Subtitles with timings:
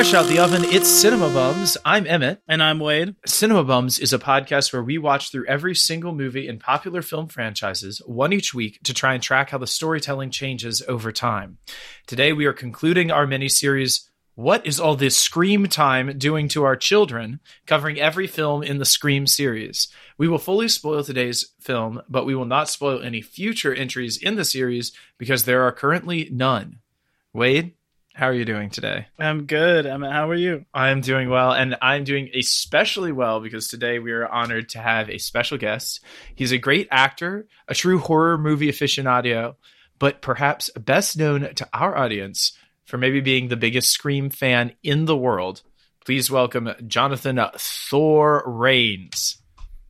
[0.00, 1.76] Fresh out the oven, it's Cinema Bums.
[1.84, 2.40] I'm Emmett.
[2.48, 3.16] And I'm Wade.
[3.26, 7.28] Cinema Bums is a podcast where we watch through every single movie in popular film
[7.28, 11.58] franchises, one each week, to try and track how the storytelling changes over time.
[12.06, 16.64] Today, we are concluding our mini series, What is All This Scream Time Doing to
[16.64, 17.40] Our Children?
[17.66, 19.88] covering every film in the Scream series.
[20.16, 24.36] We will fully spoil today's film, but we will not spoil any future entries in
[24.36, 26.78] the series because there are currently none.
[27.34, 27.74] Wade,
[28.14, 29.06] how are you doing today?
[29.18, 29.86] I'm good.
[29.86, 30.64] Emmett, how are you?
[30.74, 35.08] I'm doing well, and I'm doing especially well because today we are honored to have
[35.08, 36.00] a special guest.
[36.34, 39.54] He's a great actor, a true horror movie aficionado,
[39.98, 42.52] but perhaps best known to our audience
[42.84, 45.62] for maybe being the biggest Scream fan in the world.
[46.04, 49.38] Please welcome Jonathan Thor Rains.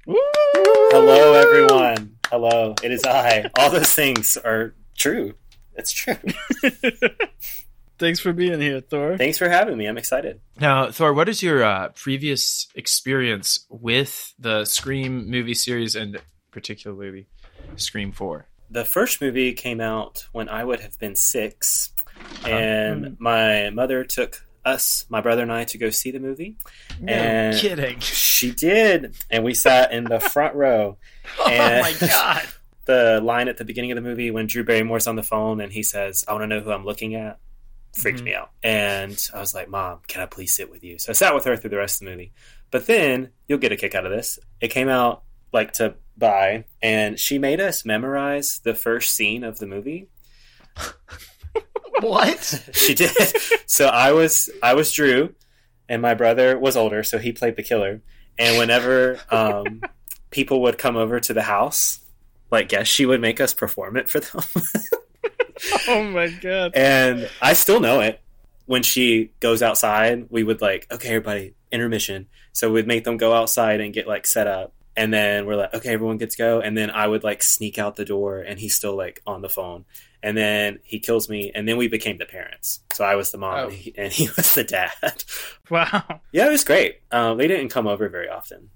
[0.06, 2.16] Hello, everyone.
[2.28, 3.50] Hello, it is I.
[3.58, 5.34] All those things are true.
[5.74, 6.16] It's true.
[8.00, 9.18] Thanks for being here, Thor.
[9.18, 9.84] Thanks for having me.
[9.84, 10.40] I'm excited.
[10.58, 16.18] Now, Thor, what is your uh, previous experience with the Scream movie series and
[16.50, 17.26] particularly
[17.76, 18.46] Scream 4?
[18.70, 21.90] The first movie came out when I would have been six,
[22.46, 26.56] and my mother took us, my brother and I, to go see the movie.
[27.00, 28.00] No and kidding.
[28.00, 30.96] She did, and we sat in the front row.
[31.46, 32.42] And oh my god.
[32.86, 35.70] The line at the beginning of the movie when Drew Barrymore's on the phone and
[35.72, 37.38] he says, "I want to know who I'm looking at."
[37.92, 38.24] Freaked Mhm.
[38.24, 38.50] me out.
[38.62, 40.98] And I was like, Mom, can I please sit with you?
[40.98, 42.32] So I sat with her through the rest of the movie.
[42.70, 44.38] But then you'll get a kick out of this.
[44.60, 49.58] It came out like to buy, and she made us memorize the first scene of
[49.58, 50.08] the movie.
[52.00, 52.62] What?
[52.72, 53.10] She did.
[53.66, 55.34] so I was I was Drew,
[55.88, 58.00] and my brother was older, so he played the killer.
[58.38, 59.82] And whenever um,
[60.30, 62.00] people would come over to the house,
[62.50, 64.42] like guess she would make us perform it for them.
[65.88, 66.72] Oh my god.
[66.74, 68.20] And I still know it.
[68.66, 72.28] When she goes outside, we would like, okay, everybody, intermission.
[72.52, 74.72] So we'd make them go outside and get like set up.
[74.96, 76.60] And then we're like, okay, everyone gets go.
[76.60, 79.48] And then I would like sneak out the door and he's still like on the
[79.48, 79.84] phone.
[80.22, 81.50] And then he kills me.
[81.54, 82.80] And then we became the parents.
[82.92, 83.64] So I was the mom Oh.
[83.68, 85.24] and, he, and he was the dad.
[85.70, 86.20] Wow.
[86.32, 87.00] yeah, it was great.
[87.10, 88.70] Um, they didn't come over very often.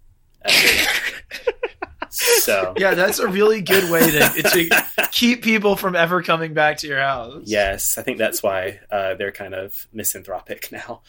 [2.21, 2.41] actually.
[2.41, 2.75] so.
[2.79, 6.87] Yeah, that's a really good way to, to keep people from ever coming back to
[6.87, 7.43] your house.
[7.45, 11.03] Yes, I think that's why uh, they're kind of misanthropic now.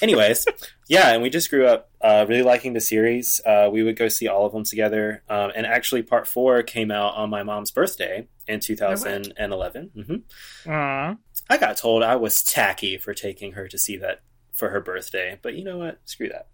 [0.00, 0.46] Anyways,
[0.88, 3.42] yeah, and we just grew up uh, really liking the series.
[3.44, 5.22] Uh, we would go see all of them together.
[5.28, 9.90] Um, and actually, part four came out on my mom's birthday in 2011.
[9.94, 11.16] hmm Aw.
[11.50, 14.22] I got told I was tacky for taking her to see that
[14.54, 16.00] for her birthday, but you know what?
[16.06, 16.48] Screw that.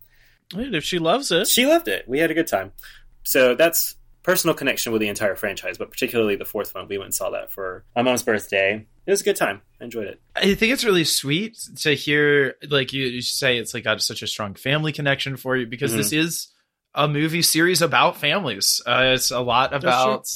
[0.55, 1.47] If she loves it.
[1.47, 2.09] She loved it.
[2.09, 2.73] We had a good time.
[3.23, 3.97] So that's
[4.29, 6.87] personal connection with the entire franchise, but particularly the fourth one.
[6.87, 8.87] We went and saw that for my mom's birthday.
[9.07, 9.63] It was a good time.
[9.81, 10.21] I enjoyed it.
[10.37, 14.21] I think it's really sweet to hear, like you, you say, it's like got such
[14.21, 16.49] a strong family connection for you because this is
[16.95, 18.83] a movie series about families.
[18.87, 20.27] Uh, it's a lot about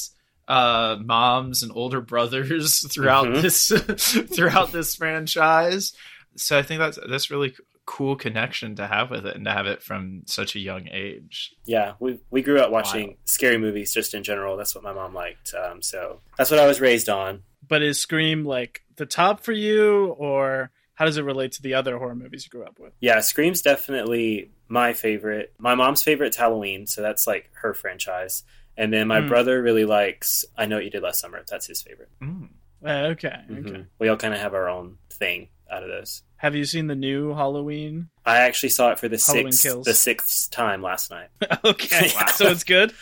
[0.47, 3.41] uh, moms and older brothers throughout Mhm.
[3.43, 5.93] this throughout this franchise.
[6.35, 7.53] So I think that's that's really
[7.85, 11.53] cool connection to have with it and to have it from such a young age.
[11.65, 13.15] Yeah, we we grew up watching Wow.
[13.25, 14.55] scary movies just in general.
[14.57, 15.53] That's what my mom liked.
[15.53, 17.43] Um, so that's what I was raised on.
[17.67, 21.73] But is Scream like the top for you, or how does it relate to the
[21.73, 22.93] other horror movies you grew up with?
[22.99, 25.53] Yeah, Scream's definitely my favorite.
[25.59, 28.43] My mom's favorite's Halloween, so that's like her franchise.
[28.77, 29.27] And then my Hmm.
[29.27, 31.43] brother really likes I Know What You Did Last Summer.
[31.49, 32.09] That's his favorite.
[32.21, 32.49] Mm.
[32.83, 33.65] Uh, okay, Mhm.
[33.69, 33.85] okay.
[33.99, 36.23] We all kind of have our own thing out of those.
[36.37, 38.09] Have you seen the new Halloween?
[38.25, 39.85] I actually saw it for the Halloween sixth Kills.
[39.85, 41.29] the sixth time last night.
[41.65, 42.25] okay, Wow.
[42.27, 42.93] so it's good.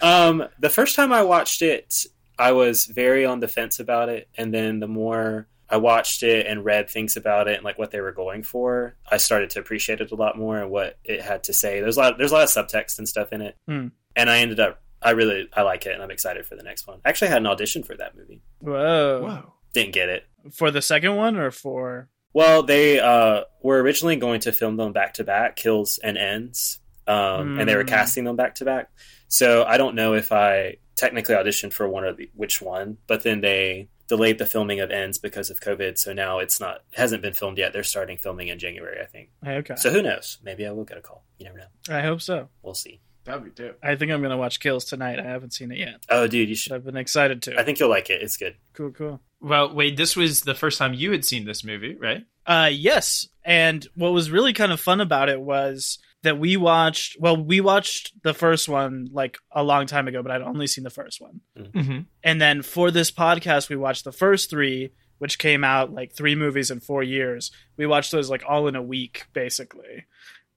[0.00, 2.06] Um, the first time I watched it,
[2.38, 6.46] I was very on the fence about it, and then the more I watched it
[6.46, 9.60] and read things about it and like what they were going for, I started to
[9.60, 11.80] appreciate it a lot more and what it had to say.
[11.80, 13.88] There's a lot, there's a lot of subtext and stuff in it, Hmm.
[14.14, 16.86] and I ended up, I really, I like it, and I'm excited for the next
[16.86, 17.00] one.
[17.04, 19.20] I actually had an audition for that movie, Whoa.
[19.22, 19.52] Whoa.
[19.74, 20.24] didn't get it.
[20.52, 22.08] For the second one, or for?
[22.36, 26.80] Well, they uh, were originally going to film them back to back, kills and ends,
[27.06, 27.88] um, and they were Hmm.
[27.88, 28.90] casting them back to back.
[29.28, 33.22] So I don't know if I technically auditioned for one or the, which one, but
[33.22, 35.96] then they delayed the filming of ends because of COVID.
[35.96, 37.72] So now it's not it hasn't been filmed yet.
[37.72, 39.30] They're starting filming in January, I think.
[39.46, 40.36] Okay, So who knows?
[40.42, 41.24] Maybe I will get a call.
[41.38, 41.70] You never know.
[41.88, 42.50] I hope so.
[42.62, 43.00] We'll see.
[43.24, 43.78] That'd be dope.
[43.82, 45.18] I think I'm gonna watch Kills tonight.
[45.18, 46.04] I haven't seen it yet.
[46.10, 46.72] Oh, dude, you should.
[46.74, 47.58] I've been excited to.
[47.58, 48.20] I think you'll like it.
[48.22, 48.56] It's good.
[48.74, 49.22] cool, cool.
[49.40, 52.24] Well, wait, this was the first time you had seen this movie, right?
[52.46, 53.28] Uh, yes.
[53.44, 57.60] And what was really kind of fun about it was that we watched, well, we
[57.60, 61.20] watched the first one like a long time ago, but I'd only seen the first
[61.20, 61.40] one.
[61.56, 62.00] Mm-hmm.
[62.22, 66.34] And then for this podcast, we watched the first three which came out like three
[66.34, 67.50] movies in four years.
[67.76, 70.04] We watched those like all in a week, basically.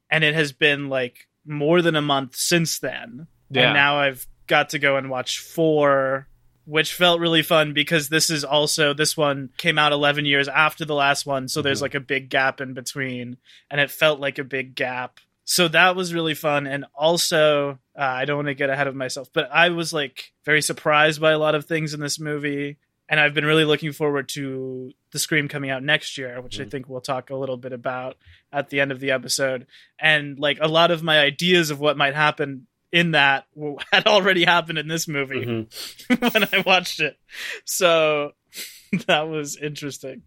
[0.10, 3.28] And it has been like more than a month since then.
[3.50, 3.66] Yeah.
[3.68, 6.28] And now I've got to go and watch four,
[6.69, 10.86] which felt really fun because this is also, this one came out 11 years after
[10.86, 11.48] the last one.
[11.48, 11.83] So there's Mhm.
[11.83, 13.38] like a big gap in between.
[13.71, 15.19] And it felt like a big gap.
[15.45, 16.68] So that was really fun.
[16.68, 20.31] And also, uh, I don't want to get ahead of myself, but I was like
[20.45, 22.77] very surprised by a lot of things in this movie.
[23.12, 26.66] And I've been really looking forward to the Scream coming out next year, which I
[26.66, 26.69] Mm.
[26.71, 28.16] think we'll talk a little bit about
[28.54, 29.66] at the end of the episode.
[29.98, 34.08] And like a lot of my ideas of what might happen in that w- had
[34.08, 36.34] already happened in this movie Mhm.
[36.34, 37.18] when I watched it.
[37.66, 38.32] So
[39.08, 40.24] that was interesting.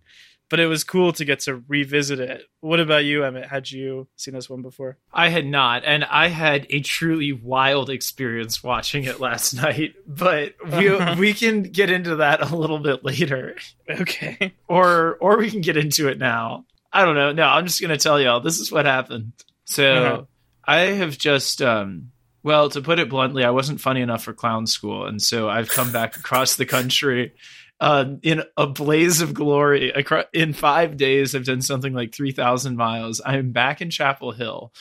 [0.48, 2.42] But it was cool to get to revisit it.
[2.60, 3.48] What about you, Emmett?
[3.48, 4.98] Had you seen this one before?
[5.10, 9.94] I had not, and I had a truly wild experience watching it last night.
[10.06, 13.56] But we we can get into that a little bit later,
[13.88, 14.52] Okay.
[14.68, 16.66] or or we can get into it now.
[16.92, 17.32] I don't know.
[17.32, 19.32] No, I'm just gonna tell y'all this is what happened.
[19.64, 20.22] So Uh-huh.
[20.66, 22.10] I have just um.
[22.42, 25.68] Well, to put it bluntly, I wasn't funny enough for clown school, and so I've
[25.68, 27.34] come back across the country
[27.80, 29.92] um, in a blaze of glory.
[30.32, 33.20] In five days, I've done something like 3,000 miles.
[33.24, 34.72] I'm back in Chapel Hill.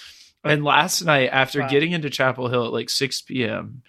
[0.43, 1.67] And last night, after Wow.
[1.67, 3.83] getting into Chapel Hill at like 6 p.m.,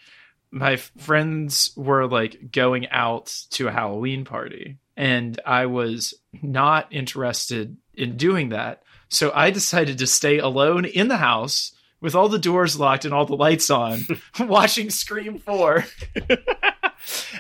[0.50, 4.76] my friends were like going out to a Halloween party.
[4.96, 8.82] And I was not interested in doing that.
[9.08, 11.72] So I decided to stay alone in the house
[12.02, 14.00] with all the doors locked and all the lights on,
[14.40, 15.84] watching Scream 4.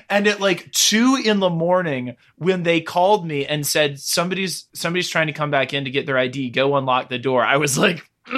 [0.08, 5.10] and at like two in the morning, when they called me and said somebody's somebody's
[5.10, 7.44] trying to come back in to get their ID, go unlock the door.
[7.44, 8.02] I was like,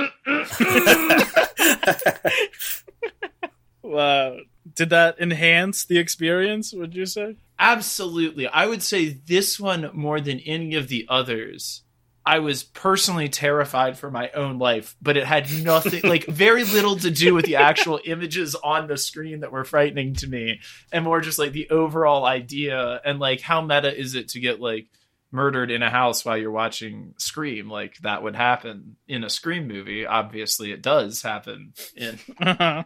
[3.82, 4.38] Wow.
[4.74, 7.36] Did that enhance the experience, would you say?
[7.56, 8.48] absolutely.
[8.48, 11.83] I would say this one more than any of the others.
[12.26, 16.96] I was personally terrified for my own life, but it had nothing, like very little
[16.96, 20.60] to do with the actual images on the screen that were frightening to me,
[20.90, 24.58] and more just like the overall idea and like how meta is it to get
[24.58, 24.86] like
[25.30, 27.68] murdered in a house while you're watching Scream?
[27.68, 30.06] Like that would happen in a Scream movie.
[30.06, 32.18] Obviously, it does happen in.
[32.40, 32.84] I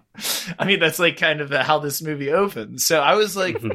[0.64, 2.84] mean, that's like kind of how this movie opens.
[2.84, 3.62] So I was like.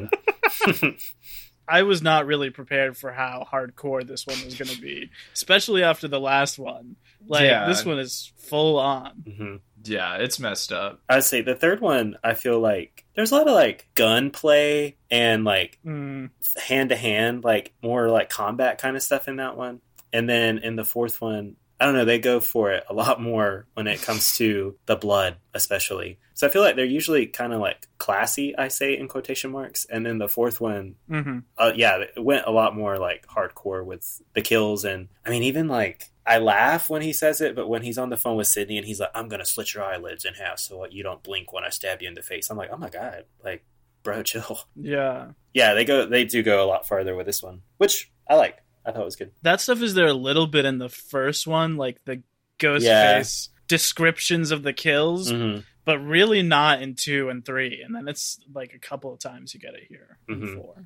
[1.68, 5.82] I was not really prepared for how hardcore this one was going to be, especially
[5.82, 6.96] after the last one.
[7.26, 7.66] Like Yeah.
[7.66, 9.24] this one is full on.
[9.26, 9.60] Mhm.
[9.84, 11.00] yeah, it's messed up.
[11.08, 15.44] I'd say the third one, I feel like there's a lot of like gunplay and
[15.44, 19.80] like hand to hand, like more like combat kind of stuff in that one.
[20.12, 23.20] And then in the fourth one, I don't know, they go for it a lot
[23.20, 26.18] more when it comes to the blood, especially.
[26.34, 29.84] So I feel like they're usually kind of like classy, I say in quotation marks.
[29.84, 33.84] And then the fourth one, hmm uh, yeah, it went a lot more like hardcore
[33.84, 34.84] with the kills.
[34.84, 38.08] And I mean, even like, I laugh when he says it, but when he's on
[38.08, 40.58] the phone with Sidney and he's like, I'm going to slit your eyelids in half
[40.58, 42.50] so you don't blink when I stab you in the face.
[42.50, 43.64] I'm like, oh my God, like,
[44.02, 44.60] bro, chill.
[44.74, 45.32] Yeah.
[45.52, 48.58] Yeah, they go, they do go a lot farther with this one, which I like.
[48.84, 49.32] I thought it was good.
[49.42, 52.22] That stuff is there a little bit in the first one, like the
[52.58, 53.16] ghost Yeah.
[53.18, 57.82] face descriptions of the kills, hmm but really not in two and three.
[57.82, 60.54] And then it's like a couple of times you get it here in Mhm.
[60.56, 60.84] four.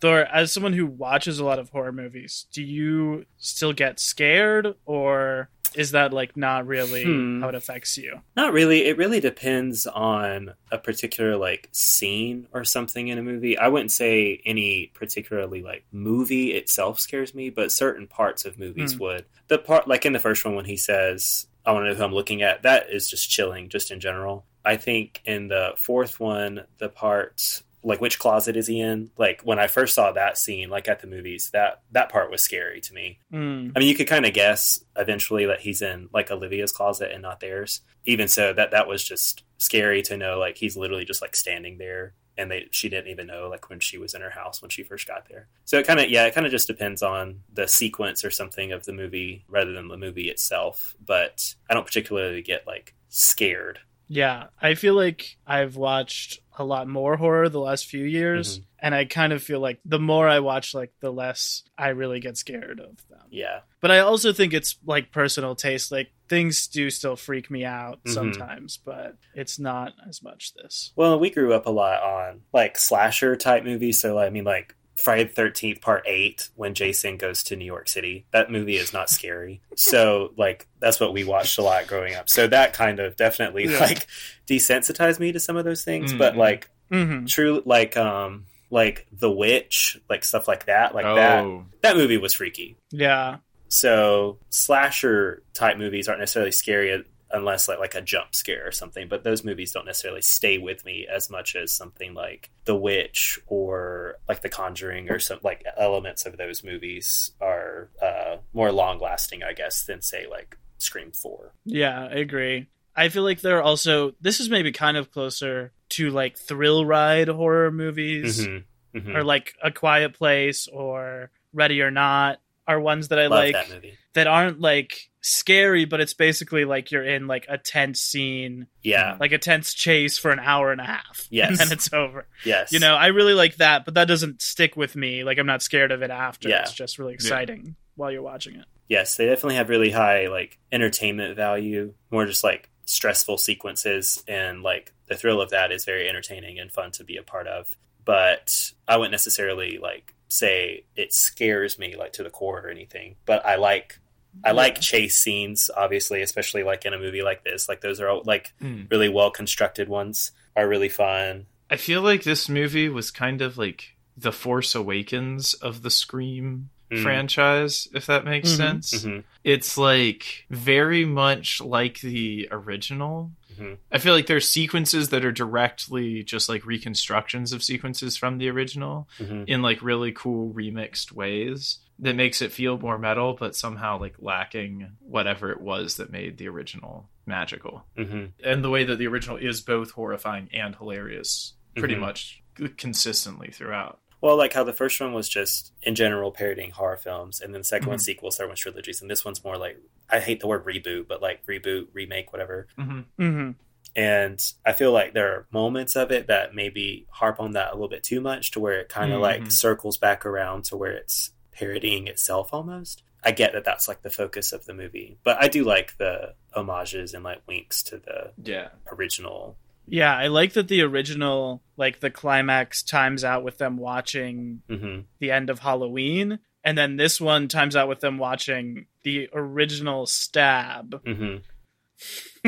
[0.00, 4.74] Thor, as someone who watches a lot of horror movies, do you still get scared
[4.86, 7.42] or is that like not really Hmm.
[7.42, 8.20] how it affects you?
[8.34, 8.86] Not really.
[8.86, 13.56] It really depends on a particular like scene or something in a movie.
[13.56, 18.94] I wouldn't say any particularly like movie itself scares me, but certain parts of movies
[18.94, 18.98] Hmm.
[19.00, 19.24] would.
[19.48, 22.04] The part like in the first one when he says, "I want to know who
[22.04, 24.46] I'm looking at," that is just chilling, just in general.
[24.64, 29.10] I think in the fourth one, the part like which closet is he in?
[29.16, 32.42] Like when I first saw that scene, like at the movies, that that part was
[32.42, 33.18] scary to me.
[33.32, 33.72] Mm.
[33.74, 37.22] I mean, you could kind of guess eventually that he's in like Olivia's closet and
[37.22, 37.80] not theirs.
[38.04, 40.38] Even so, that that was just scary to know.
[40.38, 43.80] Like he's literally just like standing there, and they she didn't even know like when
[43.80, 45.48] she was in her house when she first got there.
[45.64, 48.72] So it kind of yeah, it kind of just depends on the sequence or something
[48.72, 50.94] of the movie rather than the movie itself.
[51.04, 53.80] But I don't particularly get like scared.
[54.12, 58.64] Yeah, I feel like I've watched a lot more horror the last few years, Mhm.
[58.80, 62.20] and I kind of feel like the more I watch, like the less I really
[62.20, 63.26] get scared of them.
[63.30, 65.90] Yeah, But I also think it's like personal taste.
[65.90, 68.12] Like things do still freak me out Mhm.
[68.12, 70.92] sometimes, but it's not as much this.
[70.96, 73.98] Well, we grew up a lot on like slasher type movies.
[74.00, 77.88] So, I mean, like Friday the 13th, part eight, when Jason goes to New York
[77.88, 78.26] City.
[78.32, 79.60] That movie is not scary.
[79.76, 82.28] so, like, that's what we watched a lot growing up.
[82.28, 83.80] So, that kind of definitely Yeah.
[83.80, 84.06] like
[84.46, 86.12] desensitized me to some of those things.
[86.12, 86.18] Mm.
[86.18, 87.26] But, like, Mm-hmm.
[87.26, 91.44] true, like, um, like The Witch, like stuff like that, like that.
[91.44, 92.76] oh, That movie was freaky.
[92.90, 93.36] Yeah.
[93.68, 99.08] So slasher type movies aren't necessarily scary unless like like a jump scare or something.
[99.08, 103.38] But those movies don't necessarily stay with me as much as something like The Witch
[103.46, 108.98] or like The Conjuring or some like elements of those movies are uh, more long
[108.98, 111.52] lasting, I guess, than say like Scream Four.
[111.64, 112.66] Yeah, I agree.
[112.96, 117.28] I feel like they're also this is maybe kind of closer to like thrill ride
[117.28, 118.98] horror movies Mm-hmm.
[118.98, 119.16] Mm-hmm.
[119.16, 123.52] or like A Quiet Place or Ready or Not are ones that I Love like
[123.52, 123.96] that movie.
[124.14, 129.16] that aren't like scary, but it's basically like you're in like a tense scene, Yeah.
[129.20, 131.26] like a tense chase for an hour and a half.
[131.30, 131.50] Yes.
[131.50, 132.26] And then it's over.
[132.44, 132.72] Yes.
[132.72, 135.22] You know, I really like that, but that doesn't stick with me.
[135.24, 136.48] Like I'm not scared of it after.
[136.48, 136.62] Yeah.
[136.62, 138.64] It's just really exciting while you're watching it.
[138.88, 144.62] yes, they definitely have really high like entertainment value, more just like stressful sequences and
[144.62, 147.76] like the thrill of that is very entertaining and fun to be a part of.
[148.04, 153.16] But I wouldn't necessarily like say it scares me like to the core or anything.
[153.26, 154.00] But I like
[154.44, 157.68] I like chase scenes, obviously, especially like in a movie like this.
[157.68, 158.82] Like those are all, like Hmm.
[158.90, 161.46] really well constructed ones are really fun.
[161.68, 166.70] I feel like this movie was kind of like the Force Awakens of the Scream
[166.90, 167.02] Mm.
[167.04, 168.56] franchise, if that makes Mhm.
[168.56, 169.02] sense.
[169.04, 173.30] hmm It's like very much like the original.
[173.56, 173.76] Mhm.
[173.92, 178.48] I feel like there's sequences that are directly just like reconstructions of sequences from the
[178.48, 183.54] original hmm in like really cool remixed ways that makes it feel more metal but
[183.54, 187.84] somehow like lacking whatever it was that made the original magical.
[187.96, 192.00] hmm And the way that the original is both horrifying and hilarious pretty Mhm.
[192.00, 192.42] much
[192.76, 193.98] consistently throughout.
[194.20, 197.60] Well, like how the first one was just in general parodying horror films, and then
[197.62, 198.02] the 2nd one Mhm.
[198.02, 199.78] sequels, third one's trilogies, and this one's more like
[200.10, 202.66] I hate the word reboot, but like reboot, remake, whatever.
[202.78, 203.00] Mm-hmm.
[203.24, 203.50] hmm
[203.96, 207.74] And I feel like there are moments of it that maybe harp on that a
[207.74, 209.22] little bit too much, to where it kind of Mhm.
[209.22, 213.02] like circles back around to where it's parodying itself almost.
[213.22, 216.34] I get that that's like the focus of the movie, but I do like the
[216.52, 218.68] homages and like winks to the Yeah.
[218.90, 219.58] original.
[219.86, 225.00] Yeah, I like that the original, like the climax, times out with them watching hmm
[225.18, 230.06] the end of Halloween, and then this one times out with them watching the original
[230.06, 231.36] stab, hmm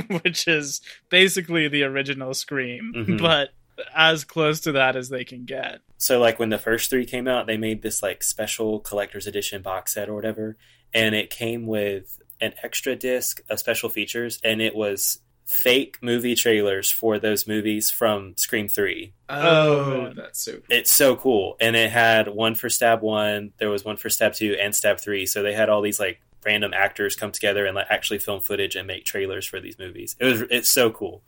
[0.23, 3.19] which is basically the original Scream, Mhm.
[3.21, 3.51] but
[3.95, 5.81] as close to that as they can get.
[5.99, 9.63] So like when the first three came out, they made this like special collector's edition
[9.63, 10.57] box set or whatever,
[10.93, 16.35] and it came with an extra disc of special features, and it was fake movie
[16.35, 19.13] trailers for those movies from Scream Three.
[19.29, 20.15] Oh, man.
[20.17, 23.97] that's so It's so cool, and it had one for Stab One, there was one
[23.97, 25.27] for Stab Two, and Stab Three.
[25.27, 28.75] So they had all these like random actors come together and like actually film footage
[28.75, 30.17] and make trailers for these movies.
[30.19, 31.23] It was it's so cool.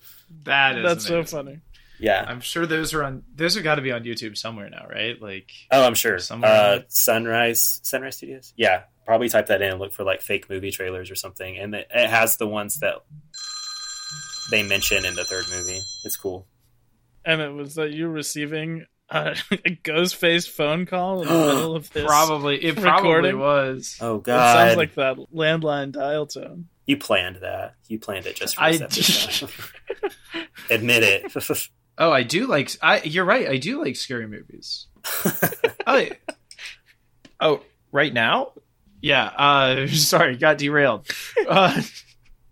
[0.44, 1.60] That is That's so funny.
[1.98, 2.24] Yeah.
[2.26, 5.20] I'm sure those are on those have got to be on YouTube somewhere now, right?
[5.20, 6.18] Like Oh, I'm sure.
[6.18, 8.52] Somewhere Uh, on Sunrise, Sunrise Studios.
[8.56, 11.74] Yeah, probably type that in and look for like fake movie trailers or something, and
[11.74, 12.96] it, it has the ones that
[14.50, 15.80] they mention in the third movie.
[16.04, 16.46] It's cool.
[17.24, 21.76] And it was that you receiving a, a ghost face phone call in the middle
[21.76, 22.04] of this.
[22.04, 23.38] probably it probably recording?
[23.38, 23.96] was.
[24.00, 24.34] Oh god.
[24.34, 26.66] It sounds like that landline dial tone.
[26.86, 27.76] you planned that.
[27.88, 28.82] You planned it just for I this
[29.42, 29.50] episode.
[30.70, 31.68] Admit it.
[31.96, 33.48] Oh, I do like I you're right.
[33.48, 34.86] I do like scary movies.
[35.86, 36.06] oh,
[37.40, 37.60] oh,
[37.92, 38.52] right now?
[39.00, 41.08] Yeah, uh sorry, got derailed.
[41.48, 41.80] Uh,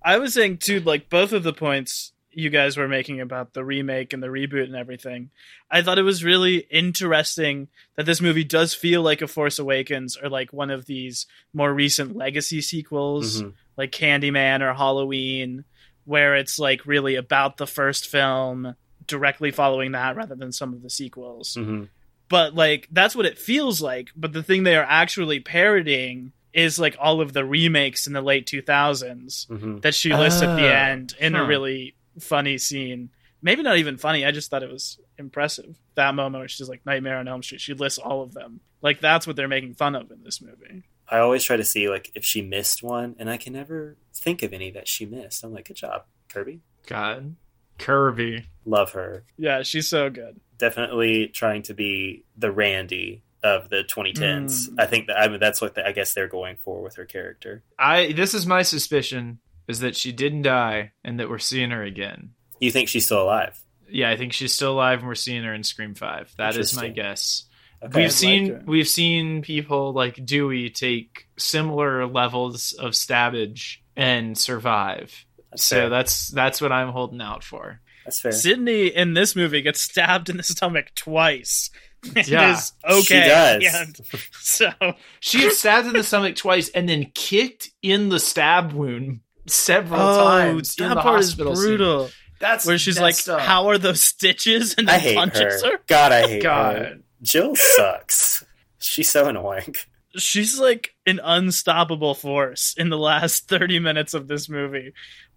[0.04, 3.62] I was saying too, like both of the points you guys were making about the
[3.64, 5.30] remake and the reboot and everything.
[5.70, 10.16] I thought it was really interesting that this movie does feel like a Force Awakens
[10.16, 13.52] or like one of these more recent legacy sequels, Mhm.
[13.76, 15.64] like Candyman or Halloween,
[16.04, 20.82] where it's like really about the first film, directly following that rather than some of
[20.82, 21.88] the sequels Mhm.
[22.28, 26.78] but like that's what it feels like but the thing they are actually parodying is
[26.78, 29.80] like all of the remakes in the late 2000s Mhm.
[29.82, 33.96] that she lists at the Oh, end in a really funny scene maybe not even
[33.96, 37.42] funny i just thought it was impressive that moment where she's like nightmare on elm
[37.42, 40.40] street she lists all of them like that's what they're making fun of in this
[40.40, 43.96] movie I always try to see like if she missed one, and I can never
[44.14, 45.44] think of any that she missed.
[45.44, 46.60] I'm like, good job, Kirby.
[46.86, 47.36] God.
[47.82, 48.46] Kirby.
[48.64, 49.24] Love her.
[49.36, 54.68] yeah she's so good definitely trying to be the Randy of the 2010s.
[54.68, 54.74] Mm.
[54.78, 57.04] I think that I mean that's what the, I guess they're going for with her
[57.04, 57.64] character.
[57.76, 61.82] I this is my suspicion is that she didn't die and that we're seeing her
[61.82, 62.30] again.
[62.60, 63.60] You think she's still alive?
[63.88, 66.34] Yeah, I think she's still alive and we're seeing her in Scream 5.
[66.38, 67.44] That is my guess.
[67.82, 67.98] Okay.
[67.98, 74.38] We've I'd seen like we've seen people like Dewey take similar levels of stabbage and
[74.38, 75.26] survive.
[75.52, 75.88] That's so fair.
[75.88, 77.80] that's that's what I'm holding out for.
[78.04, 78.32] That's fair.
[78.32, 81.70] sidney in this movie gets stabbed in the stomach twice
[82.26, 83.00] Yeah, is okay.
[83.02, 83.74] she does.
[83.74, 84.00] And
[84.32, 84.70] so
[85.20, 90.00] She gets stabbed in the stomach twice and then kicked in the stab wound several
[90.00, 91.54] oh, times in the part is hospital.
[91.54, 91.64] scene.
[91.66, 92.10] brutal.
[92.40, 93.40] That's Where she's like, messed up.
[93.40, 95.70] "How are those stitches?" and I hate punches her.
[95.72, 95.78] her.
[95.86, 96.48] God, I hate her.
[96.48, 97.02] God.
[97.22, 98.42] Jill sucks.
[98.80, 99.76] She's so annoying.
[100.16, 104.92] She's like an unstoppable force in the last thirty minutes of this movie.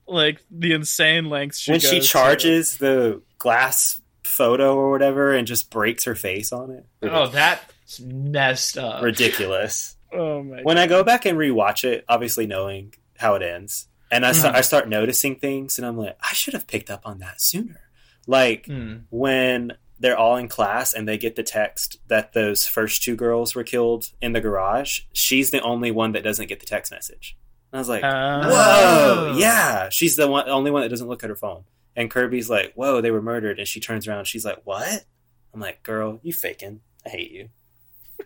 [0.08, 2.12] Like the insane lengths she when she goes to.
[2.12, 6.86] charges the glass photo or whatever and just breaks her face on it.
[7.04, 9.04] Oh, that's messed up.
[9.04, 9.92] ridiculous.
[10.14, 10.62] Oh my!
[10.62, 14.52] When I go back and rewatch it, obviously knowing how it ends, and I, sta-
[14.54, 14.56] Mhm.
[14.56, 17.82] I start noticing things, and I'm like, I should have picked up on that sooner.
[18.26, 18.98] Like Hmm.
[19.10, 23.56] when they're all in class and they get the text that those first two girls
[23.56, 27.36] were killed in the garage, she's the only one that doesn't get the text message.
[27.72, 29.36] And I was like, Uh, whoa, Oh.
[29.38, 31.64] yeah, she's the one, only one that doesn't look at her phone.
[31.96, 35.06] And Kirby's like, whoa, they were murdered, and she turns around, she's like, what?
[35.54, 36.82] I'm like, girl, you faking?
[37.06, 37.50] I hate you.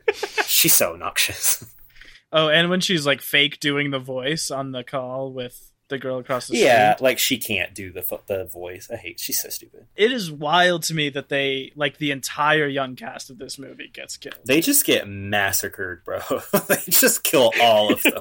[0.45, 1.63] she's so obnoxious.
[2.31, 6.19] oh, and when she's like fake doing the voice on the call with the girl
[6.19, 7.03] across the yeah, street.
[7.03, 8.89] like she can't do the the voice.
[8.91, 9.19] I hate.
[9.19, 9.87] She's so stupid.
[9.95, 13.89] It is wild to me that they like the entire young cast of this movie
[13.91, 14.35] gets killed.
[14.45, 16.19] They just get massacred, bro.
[16.67, 18.13] they just kill all of them.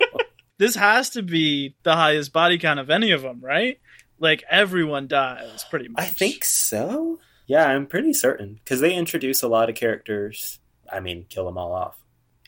[0.59, 3.81] This has to be the highest body count of any of them, right?
[4.19, 6.03] Like everyone dies pretty much.
[6.03, 7.21] I think so.
[7.47, 10.59] Yeah, I'm pretty certain because they introduce a lot of characters.
[10.93, 11.97] I mean, kill them all off.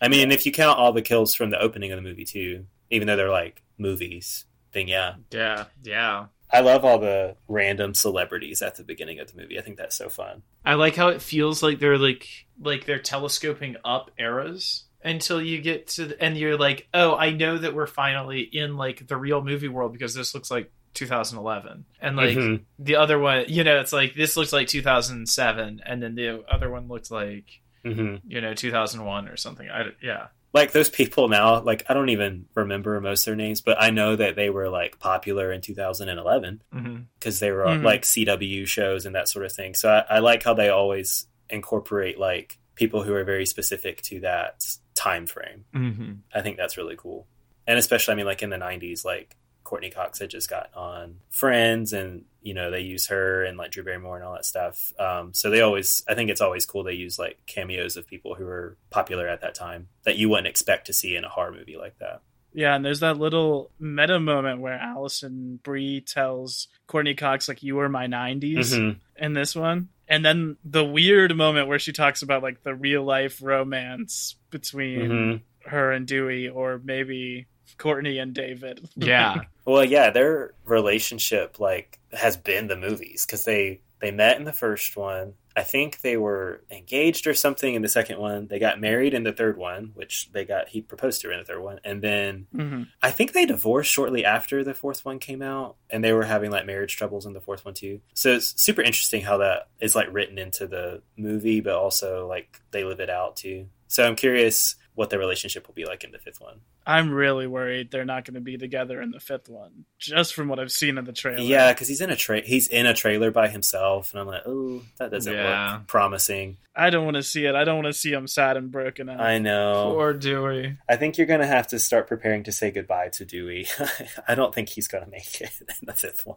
[0.02, 2.66] I mean, if you count all the kills from the opening of the movie too,
[2.90, 5.14] even though they're like movies, then yeah.
[5.30, 6.26] Yeah, yeah.
[6.52, 9.58] I love all the random celebrities at the beginning of the movie.
[9.58, 10.42] I think that's so fun.
[10.64, 12.26] I like how it feels like they're like
[12.60, 17.30] like they're telescoping up eras until you get to the, and you're like, "Oh, I
[17.30, 21.84] know that we're finally in like the real movie world because this looks like 2011."
[22.00, 22.62] And like Mhm.
[22.78, 26.70] the other one, you know, it's like this looks like 2007 and then the other
[26.70, 29.68] one looks like, hmm you know, 2001 or something.
[29.70, 30.28] I yeah.
[30.52, 33.90] Like those people now, like I don't even remember most of their names, but I
[33.90, 37.04] know that they were like popular in 2011 Mhm.
[37.18, 37.84] because they were Mhm.
[37.84, 39.74] like CW shows and that sort of thing.
[39.74, 44.20] So I, I like how they always incorporate like people who are very specific to
[44.20, 44.64] that
[45.00, 45.64] time frame.
[45.74, 46.18] Mhm.
[46.34, 47.26] I think that's really cool.
[47.66, 51.20] And especially, I mean, like in the 90s, like Courteney Cox had just got on
[51.30, 54.92] Friends and, you know, they use her and like Drew Barrymore and all that stuff.
[54.98, 58.34] Um, so they always, I think it's always cool they use like cameos of people
[58.34, 61.52] who were popular at that time that you wouldn't expect to see in a horror
[61.52, 62.20] movie like that.
[62.52, 67.76] Yeah, and there's that little meta moment where Alison Brie tells Courteney Cox like you
[67.76, 68.96] were my 90s Mhm.
[69.16, 69.88] in this one.
[70.10, 75.00] And then the weird moment where she talks about like the real life romance between
[75.08, 75.40] Mhm.
[75.66, 77.46] her and Dewey or maybe
[77.78, 78.86] Courteney and David.
[78.96, 79.42] Yeah.
[79.66, 84.52] Well, yeah, their relationship like has been the movies because they they met in the
[84.52, 85.34] first one.
[85.56, 88.46] I think they were engaged or something in the second one.
[88.46, 91.40] They got married in the third one, which they got he proposed to her in
[91.40, 92.86] the third one, and then Mhm.
[93.02, 96.50] I think they divorced shortly after the fourth one came out, and they were having
[96.50, 98.00] like marriage troubles in the fourth one too.
[98.14, 102.60] So it's super interesting how that is like written into the movie, but also like
[102.70, 103.66] they live it out too.
[103.88, 106.60] So I'm curious what their relationship will be like in the fifth one.
[106.86, 110.46] I'm really worried they're not going to be together in the fifth one, just from
[110.48, 111.40] what I've seen in the trailer.
[111.40, 114.42] Yeah, because he's in a tra- he's in a trailer by himself, and I'm like,
[114.44, 115.72] oh, that doesn't Yeah.
[115.78, 116.58] look promising.
[116.76, 117.54] I don't want to see it.
[117.54, 119.18] I don't want to see him sad and broken up.
[119.20, 119.92] I know.
[119.94, 120.76] Poor Dewey.
[120.88, 123.66] I think you're gonna have to start preparing to say goodbye to Dewey.
[124.28, 126.36] I don't think he's gonna make it in the fifth one.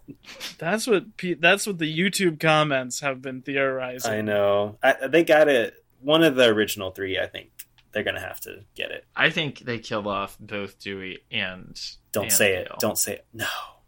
[0.58, 4.12] That's what pe- that's what the YouTube comments have been theorizing.
[4.12, 4.78] I know.
[4.82, 5.76] I, they got it.
[6.02, 7.52] One of the original three, I think
[7.94, 9.06] they're gonna have to get it.
[9.16, 11.80] I think they killed off both Dewey and
[12.12, 12.70] Don't and say it.
[12.80, 13.26] Don't say it.
[13.34, 13.46] No.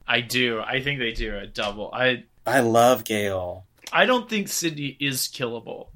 [0.07, 0.61] I do.
[0.61, 1.89] I think they do a double.
[1.93, 3.65] I I love Gale.
[3.91, 5.87] I don't think Sidney is killable.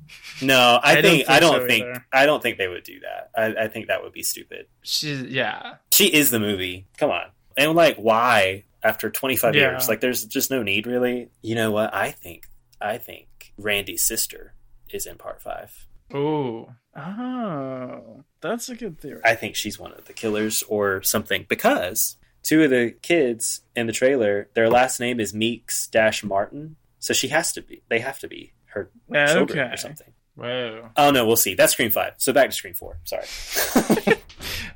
[0.42, 2.06] No, I, I think, think I don't so think either.
[2.14, 3.30] I don't think they would do that.
[3.36, 4.68] I, I think that would be stupid.
[4.84, 5.76] She's yeah.
[5.94, 6.86] She is the movie.
[6.98, 7.26] Come on.
[7.58, 9.72] And like why after 25 Yeah.
[9.72, 9.88] years?
[9.90, 11.30] Like there's just no need really.
[11.42, 11.94] You know what?
[11.94, 12.48] I think
[12.82, 14.54] I think Randy's sister
[14.92, 15.86] is in part 5.
[16.14, 16.70] Oh.
[16.96, 19.22] Oh, that's a good theory.
[19.24, 23.88] I think she's one of the killers or something because two of the kids in
[23.88, 27.84] the trailer, their last name is Meeks Dash Martin, so she has to be.
[27.90, 30.14] They have to be her Yeah, children or something.
[30.40, 30.90] Whoa.
[30.98, 31.54] Oh no, we'll see.
[31.56, 32.14] That's Scream Five.
[32.18, 32.98] So back to Scream Four.
[33.06, 33.26] Sorry.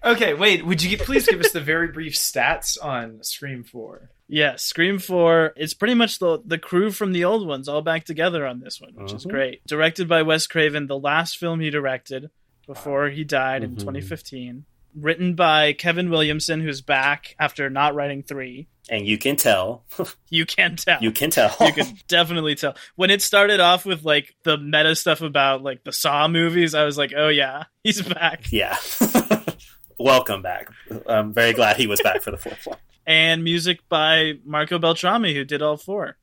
[0.06, 0.66] Okay, wait.
[0.66, 4.10] Would you please give us the very brief stats on Scream Four?
[4.28, 8.04] Yeah, Scream 4, it's pretty much the the crew from the old ones all back
[8.04, 9.30] together on this one, which is Mhm.
[9.30, 9.66] great.
[9.66, 12.30] Directed by Wes Craven, the last film he directed
[12.68, 13.80] before he died in Mhm.
[13.80, 14.66] 2015.
[14.96, 18.68] Written by Kevin Williamson, who's back after not writing 3.
[18.90, 19.84] And you can tell.
[20.30, 20.98] You can tell.
[21.00, 21.56] You can tell.
[21.62, 25.84] you can definitely tell when it started off with like the meta stuff about like
[25.84, 26.74] the Saw movies.
[26.74, 28.52] I was like, oh yeah, he's back.
[28.52, 28.78] yeah.
[30.00, 30.70] Welcome back.
[31.08, 32.80] I'm very glad he was back for the fourth one.
[33.06, 36.18] And music by Marco Beltrami, who did all four.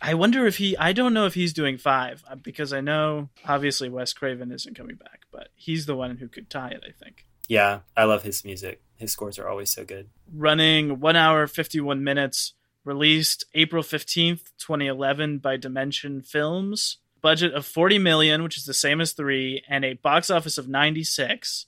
[0.00, 0.76] I wonder if he.
[0.76, 4.76] I don't know if he's doing five uh, because I know obviously Wes Craven isn't
[4.76, 6.84] coming back, but he's the one who could tie it.
[6.86, 7.26] I think.
[7.48, 8.80] Yeah, I love his music.
[9.00, 10.08] His scores are always so good.
[10.32, 12.52] running one hour 51 minutes
[12.84, 16.98] released april 15th 2011 by dimension films.
[17.22, 20.68] Budget of 40 million which is the same as 3 and a box office of
[20.68, 21.66] 96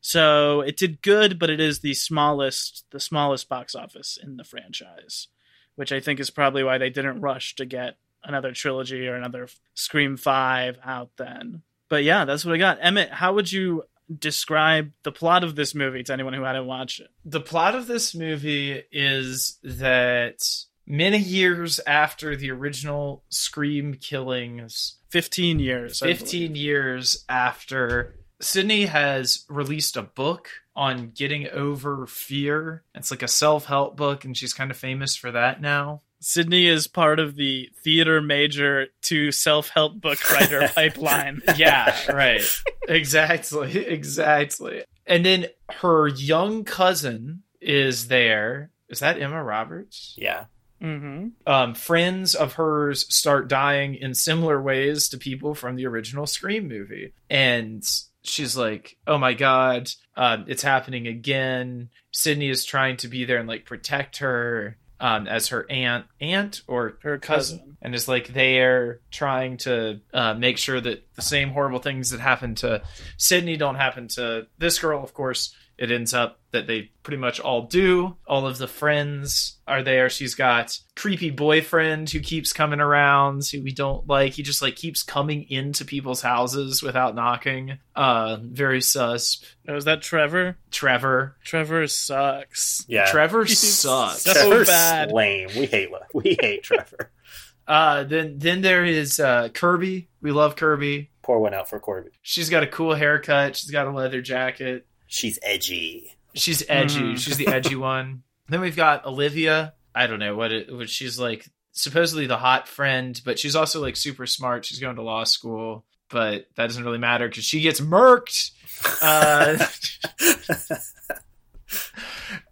[0.00, 4.44] so it did good but it is the smallest the smallest box office in the
[4.44, 5.28] franchise
[5.76, 9.48] which i think is probably why they didn't rush to get another trilogy or another
[9.74, 11.60] scream 5 out then.
[11.90, 12.78] But yeah that's what i got.
[12.80, 13.84] Emmett how would you
[14.18, 17.86] describe the plot of this movie to anyone who hadn't watched it the plot of
[17.86, 20.42] this movie is that
[20.86, 26.00] many years after the original Scream killings, 15 years.
[26.00, 32.82] 15 years after, Sidney has released a book on getting over fear.
[32.94, 36.02] It's like a self help book, and she's kind of famous for that now.
[36.20, 41.42] Sidney is part of the theater major to self help book writer pipeline.
[41.56, 42.40] Yeah, right.
[42.88, 43.76] Exactly.
[43.86, 44.84] Exactly.
[45.06, 48.70] And then her young cousin is there.
[48.88, 50.14] Is that Emma Roberts?
[50.16, 50.44] Yeah.
[50.80, 56.26] hmm um, friends of hers start dying in similar ways to people from the original
[56.26, 57.12] Scream movie.
[57.30, 57.82] And
[58.22, 61.90] she's like, oh my God, um, it's happening again.
[62.12, 66.62] Sidney is trying to be there and like protect her um, as her aunt, aunt
[66.66, 67.76] or Her cousin.
[67.82, 72.20] and is like they're trying to uh, make sure that the same horrible things that
[72.20, 72.80] happened to
[73.18, 75.02] Sidney don't happen to this girl.
[75.02, 78.16] Of course, it ends up that they pretty much all do.
[78.28, 80.08] All of the friends are there.
[80.08, 84.34] She's got creepy boyfriend who keeps coming around, who we don't like.
[84.34, 87.78] He just like keeps coming into people's houses without knocking.
[87.96, 89.44] Uh, very sus.
[89.68, 90.58] Oh, is that Trevor?
[90.70, 91.36] Trevor.
[91.44, 92.84] Trevor sucks.
[92.86, 93.06] Yeah.
[93.06, 94.22] Trevor He's sucks.
[94.22, 95.10] so Trevor's bad.
[95.10, 95.48] lame.
[95.56, 97.10] We hate we hate Trevor.
[97.66, 100.10] Uh, then then there is uh, Kirby.
[100.20, 101.08] We love Kirby.
[101.22, 102.12] Pour one out for Corbin.
[102.20, 103.56] She's got a cool haircut.
[103.56, 104.86] She's got a leather jacket.
[105.06, 106.16] She's edgy.
[106.34, 107.00] She's edgy.
[107.00, 107.18] Mhm.
[107.18, 108.22] She's the edgy one.
[108.48, 109.72] Then we've got Olivia.
[109.94, 110.70] I don't know what it.
[110.74, 111.46] What she's like.
[111.72, 114.66] Supposedly the hot friend, but she's also like super smart.
[114.66, 118.50] She's going to law school, but that doesn't really matter because she gets murked.
[119.00, 119.56] Uh,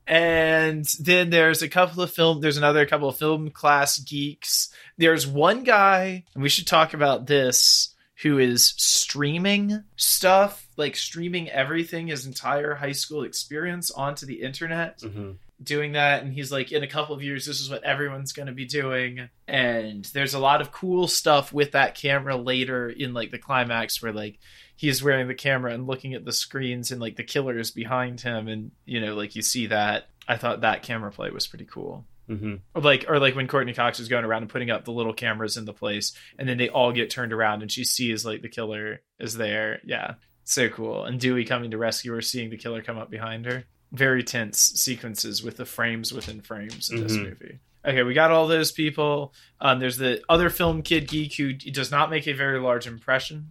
[0.07, 2.41] and then there's a couple of film.
[2.41, 4.71] There's another couple of film class geeks.
[4.99, 11.49] There's one guy, and we should talk about this, who is streaming stuff, like streaming
[11.51, 15.37] everything, his entire high school experience onto the internet Mhm.
[15.63, 18.47] doing that and he's like in a couple of years this is what everyone's going
[18.49, 19.29] to be doing.
[19.47, 24.03] And there's a lot of cool stuff with that camera later in like the climax
[24.03, 24.39] where like
[24.77, 28.21] he's wearing the camera and looking at the screens and like the killer is behind
[28.21, 30.09] him and you know like you see that.
[30.27, 32.07] I thought that camera play was pretty cool.
[32.31, 32.61] Mhm.
[32.75, 35.13] or like or like when courteney cox is going around and putting up the little
[35.13, 38.43] cameras in the place and then they all get turned around and she sees like
[38.43, 39.81] the killer is there.
[39.85, 43.47] Yeah so cool and dewey coming to rescue her seeing the killer come up behind
[43.47, 47.25] her very tense sequences with the frames within frames in this Mhm.
[47.25, 51.53] movie okay we got all those people um, there's the other film kid geek who
[51.53, 53.49] does not make a very large impression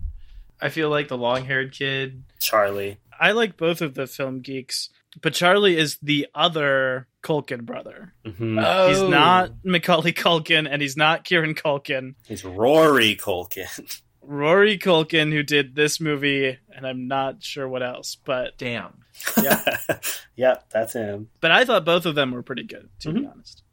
[0.61, 2.97] i feel like the long-haired kid Charlie.
[3.19, 4.89] I like both of the film geeks,
[5.21, 8.13] but Charlie is the other Culkin brother.
[8.25, 8.59] Mhm.
[8.65, 12.15] oh He's not Macaulay Culkin and he's not Kieran Culkin.
[12.27, 14.01] He's Rory Culkin.
[14.21, 19.03] Rory Culkin, who did this movie, and I'm not sure what else, but damn.
[19.41, 19.61] Yeah.
[20.35, 21.29] yep, that's him.
[21.41, 23.63] but I thought both of them were pretty good, to be honest.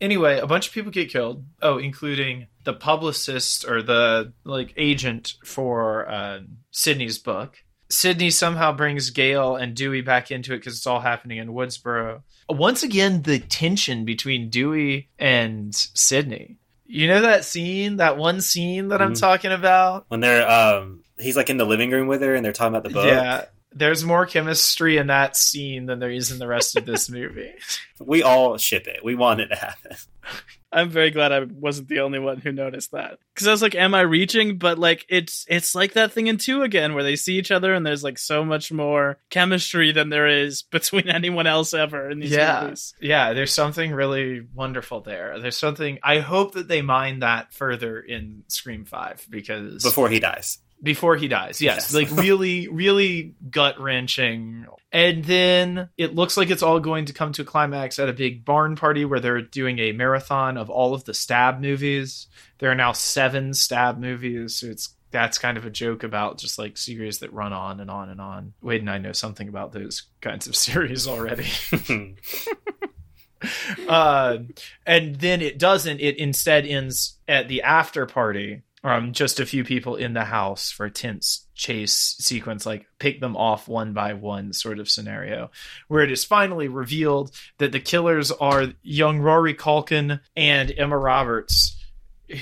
[0.00, 1.44] anyway a bunch of people get killed.
[1.62, 7.56] Oh including the publicist or the like agent for uh, sidney's book.
[7.88, 12.22] Sidney somehow brings gale and dewey back into it because it's all happening in woodsboro.
[12.48, 18.88] Once again the tension between dewey and sidney you know that scene that one scene
[18.88, 19.20] that i'm Mhm.
[19.20, 22.52] talking about When they're um he's like in the living room with her and they're
[22.52, 23.06] talking about the book.
[23.06, 23.44] yeah
[23.76, 27.52] there's more chemistry in that scene than there is in the rest of this movie
[28.00, 29.04] We all ship it.
[29.04, 29.96] We want it to happen.
[30.74, 33.18] I'm very glad I wasn't the only one who noticed that.
[33.34, 36.36] Because I was like, "Am I reaching?" But like, it's it's like that thing in
[36.36, 40.08] two again, where they see each other and there's like so much more chemistry than
[40.10, 42.94] there is between anyone else ever in these yeah movies.
[43.00, 48.00] yeah there's something really wonderful there there's something i hope that they mine that further
[48.00, 50.58] in scream 5 because Before he dies.
[50.84, 51.60] Before he dies.
[51.60, 51.94] Yes, Yes.
[51.94, 54.66] like really, really gut wrenching.
[54.92, 58.12] And then it looks like it's all going to come to a climax at a
[58.12, 62.28] big barn party where they're doing a marathon of all of the stab movies.
[62.58, 66.58] There are now seven stab movies, so it's that's kind of a joke about just
[66.58, 68.52] like series that run on and on and on.
[68.62, 71.46] Wade and I know something about those kinds of series already.
[73.88, 74.38] uh,
[74.86, 76.00] and then it doesn't.
[76.00, 78.62] It instead ends at the after party.
[78.84, 83.18] Um, just a few people in the house for a tense chase sequence, like pick
[83.18, 85.50] them off one by one sort of scenario,
[85.88, 91.82] where it is finally revealed that the killers are young Rory Culkin and Emma Roberts,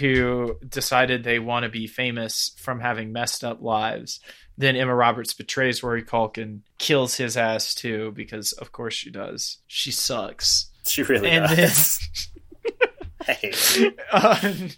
[0.00, 4.18] who decided they want to be famous from having messed up lives.
[4.58, 9.58] Then Emma Roberts betrays Rory Culkin, kills his ass too, because of course she does.
[9.68, 10.70] She sucks.
[10.84, 11.98] she really And does.
[12.00, 12.28] Her.
[14.12, 14.68] Um,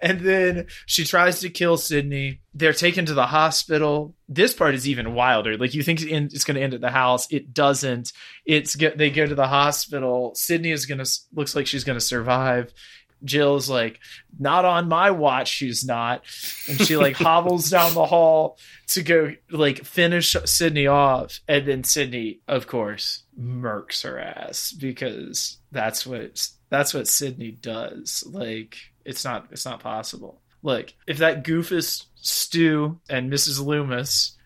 [0.00, 2.40] and then she tries to kill Sidney.
[2.54, 4.14] They're taken to the hospital.
[4.28, 5.56] This part is even wilder.
[5.56, 8.12] Like you think it's going to end at the house, it doesn't.
[8.44, 10.34] It's they go to the hospital.
[10.34, 12.72] Sidney is going to looks like she's going to survive.
[13.24, 14.00] Jill's like,
[14.38, 15.48] not on my watch.
[15.48, 16.22] She's not,
[16.68, 18.58] and she like hobbles down the hall
[18.88, 25.58] to go like finish Sidney off, and then Sydney, of course, murks her ass because
[25.70, 28.24] that's what that's what Sidney does.
[28.26, 30.40] Like it's not it's not possible.
[30.62, 33.64] Look, if that goofus Stu and Mrs.
[33.64, 34.36] Loomis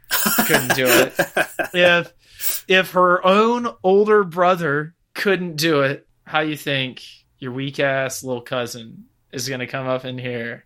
[0.47, 1.15] couldn't do it,
[1.75, 7.03] if if her own older brother couldn't do it, how you think
[7.39, 10.65] your weak ass little cousin is gonna come up in here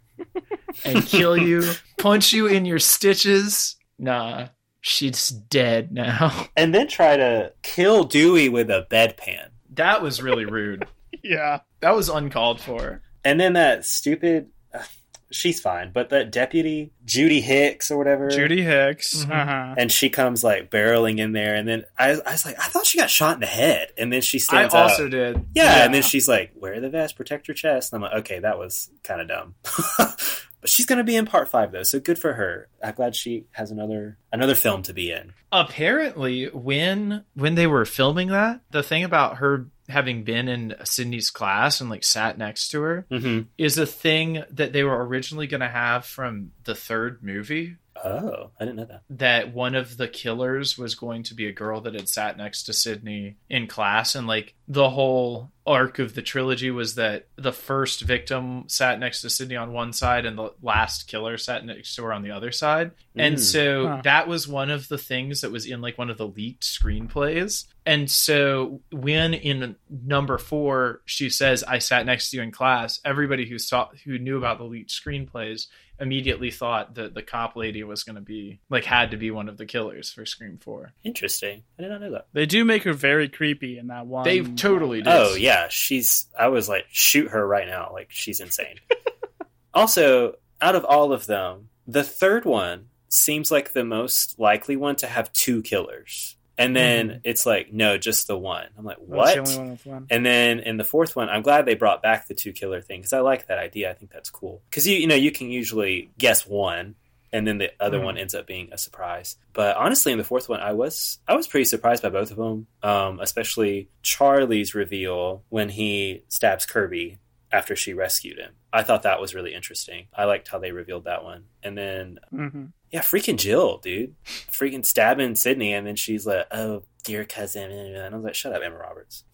[0.85, 1.65] and kill you,
[1.99, 3.77] punch you in your stitches?
[3.99, 4.49] Nah,
[4.81, 6.47] she's dead now.
[6.57, 9.49] and then try to kill Dewey with a bedpan.
[9.75, 10.87] That was really rude.
[11.23, 11.61] Yeah.
[11.81, 13.03] That was uncalled for.
[13.25, 14.49] And then that stupid.
[14.75, 14.83] uh,
[15.31, 19.25] she's fine, but that deputy Judy Hicks or whatever, Judy Hicks.
[19.25, 19.31] Mhm.
[19.31, 19.75] Uh-huh.
[19.77, 22.87] and she comes like barreling in there, and then I, I was like, I thought
[22.87, 24.75] she got shot in the head, and then she stands.
[24.75, 25.11] I stands also up.
[25.11, 25.47] did.
[25.55, 28.39] Yeah, and then she's like, "Wear the vest, protect your chest." And I'm like, "Okay,
[28.39, 29.55] that was kind of dumb."
[29.99, 32.69] but she's gonna be in part five though, so good for her.
[32.83, 35.33] I'm glad she has another another film to be in.
[35.53, 41.31] apparently when when they were filming that the thing about her having been in sidney's
[41.31, 43.43] class and like sat next to her Mm-hmm.
[43.57, 48.51] is a thing that they were originally going to have from the third movie Oh,
[48.61, 49.03] I didn't know that.
[49.11, 52.65] that one of the killers was going to be a girl that had sat next
[52.65, 57.53] to Sidney in class and like the whole arc of the trilogy was that the
[57.53, 61.95] first victim sat next to Sidney on one side and the last killer sat next
[61.97, 62.91] to her on the other side.
[63.17, 63.41] And Mm.
[63.41, 64.01] so Huh.
[64.05, 67.67] that was one of the things that was in like one of the leaked screenplays.
[67.87, 73.01] And so when in number 4 she says I sat next to you in class,
[73.05, 75.67] everybody who saw who knew about the leaked screenplays
[76.01, 79.49] immediately thought that the cop lady was going to be like had to be one
[79.49, 80.93] of the killers for Scream 4.
[81.05, 81.63] Interesting.
[81.79, 82.27] I did not know that.
[82.33, 84.25] They do make her very creepy in that one.
[84.25, 85.13] They totally did.
[85.13, 86.27] Oh yeah, she's.
[86.39, 87.91] I was like, shoot her right now.
[87.93, 88.77] Like she's insane.
[89.75, 94.97] also, out of all of them, the third one seems like the most likely one
[94.97, 98.67] to have two killers, and then it's like, no, just the one.
[98.77, 99.35] I'm like, what?
[99.35, 100.07] the one.
[100.11, 103.01] And then in the fourth one, I'm glad they brought back the two killer thing
[103.01, 103.91] because I like that idea.
[103.91, 106.97] I think that's cool because you you know you can usually guess one,
[107.33, 108.05] and then the other Mhm.
[108.05, 109.37] one ends up being a surprise.
[109.53, 112.37] But honestly, in the fourth one, I was I was pretty surprised by both of
[112.39, 117.19] them, um, especially Charlie's reveal when he stabs Kirby
[117.53, 118.53] after she rescued him.
[118.73, 120.07] I thought that was really interesting.
[120.15, 124.15] I liked how they revealed that one, and then hmm yeah, freaking Jill, dude.
[124.25, 127.71] Freaking stabbing Sidney, and then she's like, oh, dear cousin.
[127.71, 129.25] And I was like, shut up, Emma Roberts.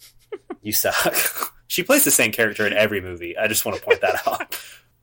[0.63, 1.15] You suck.
[1.69, 3.37] she plays the same character in every movie.
[3.39, 4.59] I just want to point that out.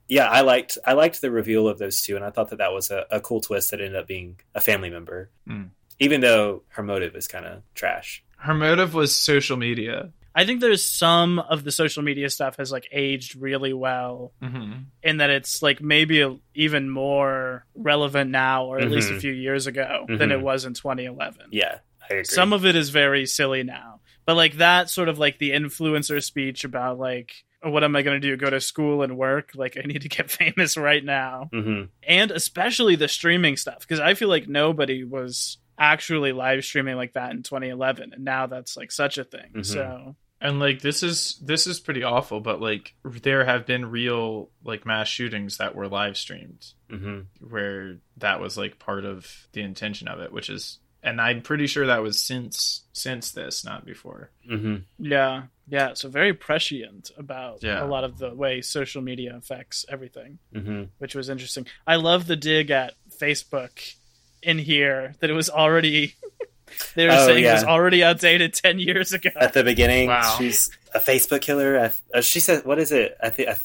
[0.07, 2.73] Yeah, I liked I liked the reveal of those two, and I thought that that
[2.73, 5.65] was a, a cool twist that ended up being a family member, Hmm.
[5.99, 8.21] even though her motive is kind of trash.
[8.37, 10.11] Her motive was social media.
[10.33, 14.73] I think there's some of the social media stuff has like aged really well Mm-hmm.
[15.03, 19.21] in that it's like maybe a, even more relevant now or at least a Mhm.
[19.21, 20.31] few years ago than Mhm.
[20.31, 21.47] it was in 2011.
[21.51, 22.23] Yeah, I agree.
[22.23, 23.99] Some of it is very silly now.
[24.25, 28.19] But like that sort of like the influencer speech about like what am I going
[28.19, 31.49] to do go to school and work like I need to get famous right now.
[31.51, 36.95] hmm And especially the streaming stuff because I feel like nobody was actually live streaming
[36.95, 39.51] like that in 2011 and now that's like such a thing.
[39.57, 39.65] Mhm.
[39.65, 44.49] So And like this is this is pretty awful, but like there have been real
[44.63, 49.61] like mass shootings that were live streamed hmm where that was like part of the
[49.61, 53.85] intention of it, which is and I'm pretty sure that was since since this, not
[53.85, 54.31] before.
[54.47, 55.93] hmm Yeah, yeah.
[55.93, 57.83] So very prescient about Yeah.
[57.83, 61.67] a lot of the way social media affects everything, hmm which was interesting.
[61.85, 63.95] I love the dig at Facebook
[64.43, 66.15] in here that it was already.
[66.95, 69.29] they were Oh, saying it was already outdated ten years ago.
[69.35, 70.35] At the beginning, Wow.
[70.37, 71.79] she's a Facebook killer.
[72.13, 73.57] I, uh, she said, "What is it?" I think I,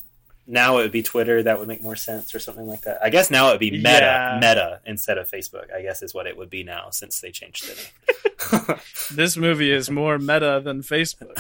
[0.47, 1.43] now it would be Twitter.
[1.43, 2.99] That would make more sense, or something like that.
[3.03, 4.39] I guess now it would be Meta, Yeah.
[4.41, 5.73] Meta instead of Facebook.
[5.75, 7.93] I guess is what it would be now since they changed it.
[9.13, 11.37] This movie is more meta than Facebook.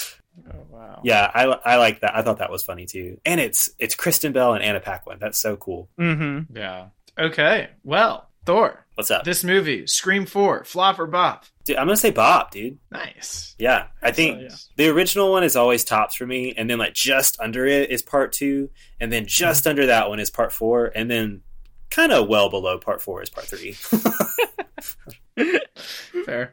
[0.48, 1.00] Oh wow.
[1.02, 2.16] yeah, I, I like that.
[2.16, 3.20] I thought that was funny too.
[3.26, 5.18] And it's it's Kristen Bell and Anna Paquin.
[5.20, 5.88] That's so cool.
[5.98, 6.56] Mm-hmm.
[6.56, 6.86] Yeah.
[7.18, 7.68] Okay.
[7.84, 8.86] Well, Thor.
[9.00, 9.24] What's up?
[9.24, 11.46] This movie, Scream Four, flop or bop?
[11.64, 12.76] Dude, I'm gonna say bop, dude.
[12.90, 13.54] Nice.
[13.58, 14.54] Yeah, I think So, yeah.
[14.76, 18.02] the original one is always tops for me, and then like just under it is
[18.02, 18.68] part two,
[19.00, 19.28] and then mm-hmm.
[19.28, 21.40] just under that one is part four, and then
[21.88, 23.72] kind of well below part four is part three.
[26.26, 26.52] Fair.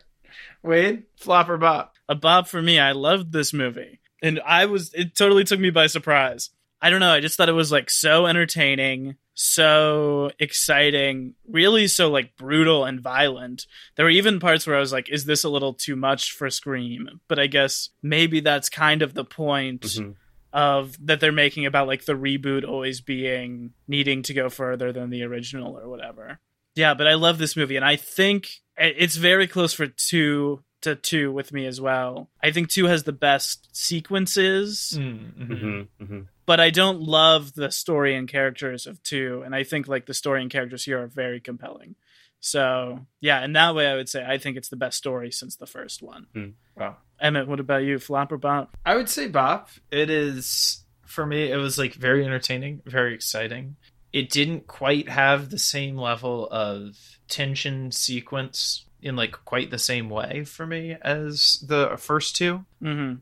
[0.63, 1.95] Wade, flop or bop?
[2.07, 2.79] a bop for me.
[2.79, 6.49] I loved this movie, and I was it totally took me by surprise.
[6.81, 7.11] I don't know.
[7.11, 12.99] I just thought it was like so entertaining, so exciting, really so like brutal and
[12.99, 13.65] violent.
[13.95, 16.49] There were even parts where I was like, "Is this a little too much for
[16.49, 20.15] Scream?" But I guess maybe that's kind of the point Mhm.
[20.53, 25.09] of that they're making about like the reboot always being needing to go further than
[25.11, 26.39] the original or whatever.
[26.75, 30.95] Yeah, but I love this movie, and I think it's very close for two to
[30.95, 32.29] two with me as well.
[32.43, 35.53] I think two has the best sequences, Mm-hmm.
[35.53, 39.87] hmm hmm but I don't love the story and characters of two, and I think
[39.87, 41.95] like the story and characters here are very compelling.
[42.39, 45.57] So yeah, in that way, I would say I think it's the best story since
[45.57, 46.27] the first one.
[46.75, 46.97] Wow.
[47.19, 47.99] Emmett, what about you?
[47.99, 48.77] Flop or bop?
[48.85, 49.69] I would say bop.
[49.91, 51.51] It is for me.
[51.51, 53.75] It was like very entertaining, very exciting.
[54.13, 56.95] It didn't quite have the same level of
[57.27, 63.15] tension sequence in like quite the same way for me as the first two hmm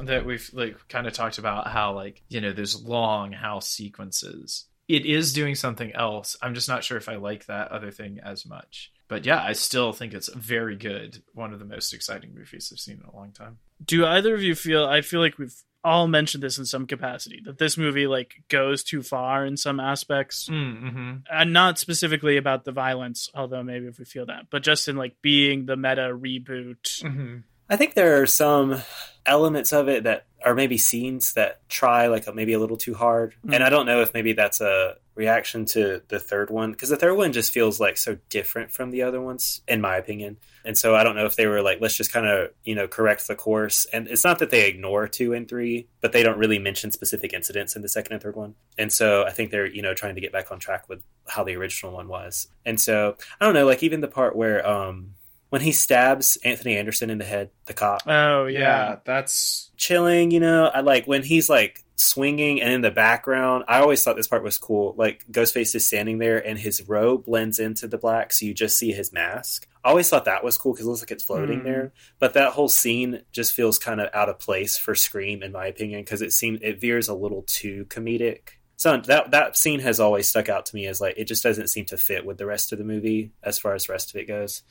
[0.00, 4.66] that we've like kind of talked about how like you know there's long house sequences
[4.88, 8.20] it is doing something else i'm just not sure if i like that other thing
[8.22, 12.34] as much but yeah i still think it's very good one of the most exciting
[12.34, 14.86] movies i've seen in a long time Do either of you feel?
[14.86, 15.54] I feel like we've
[15.84, 19.78] all mentioned this in some capacity that this movie like goes too far in some
[19.78, 21.18] aspects, mm-hmm.
[21.30, 23.30] and not specifically about the violence.
[23.34, 27.02] Although maybe if we feel that, but just in like being the meta reboot.
[27.02, 27.36] Mm-hmm.
[27.68, 28.80] I think there are some
[29.24, 33.34] elements of it that are maybe scenes that try like maybe a little too hard,
[33.44, 33.54] Mm.
[33.56, 36.96] and I don't know if maybe that's a reaction to the third one because the
[36.96, 40.36] third one just feels like so different from the other ones, in my opinion.
[40.64, 42.86] And so I don't know if they were like, let's just kind of you know
[42.86, 43.86] correct the course.
[43.92, 47.32] And it's not that they ignore two and three, but they don't really mention specific
[47.32, 48.54] incidents in the second and third one.
[48.78, 51.42] And so I think they're you know trying to get back on track with how
[51.42, 52.46] the original one was.
[52.64, 55.14] And so I don't know, like even the part where um
[55.50, 58.58] when he stabs Anthony Anderson in the head, the cop Oh yeah.
[58.60, 60.66] yeah, that's chilling, you know.
[60.66, 63.64] I like when he's like swinging and in the background.
[63.68, 64.94] I always thought this part was cool.
[64.98, 68.76] Like Ghostface is standing there and his robe blends into the black, so you just
[68.78, 69.66] see his mask.
[69.84, 71.64] I always thought that was cool because it looks like it's floating Mhm.
[71.64, 71.92] there.
[72.18, 75.66] But that whole scene just feels kind of out of place for Scream, in my
[75.68, 78.40] opinion, because it seems it veers a little too comedic.
[78.76, 81.68] So that that scene has always stuck out to me as like it just doesn't
[81.68, 84.16] seem to fit with the rest of the movie as far as the rest of
[84.20, 84.62] it goes.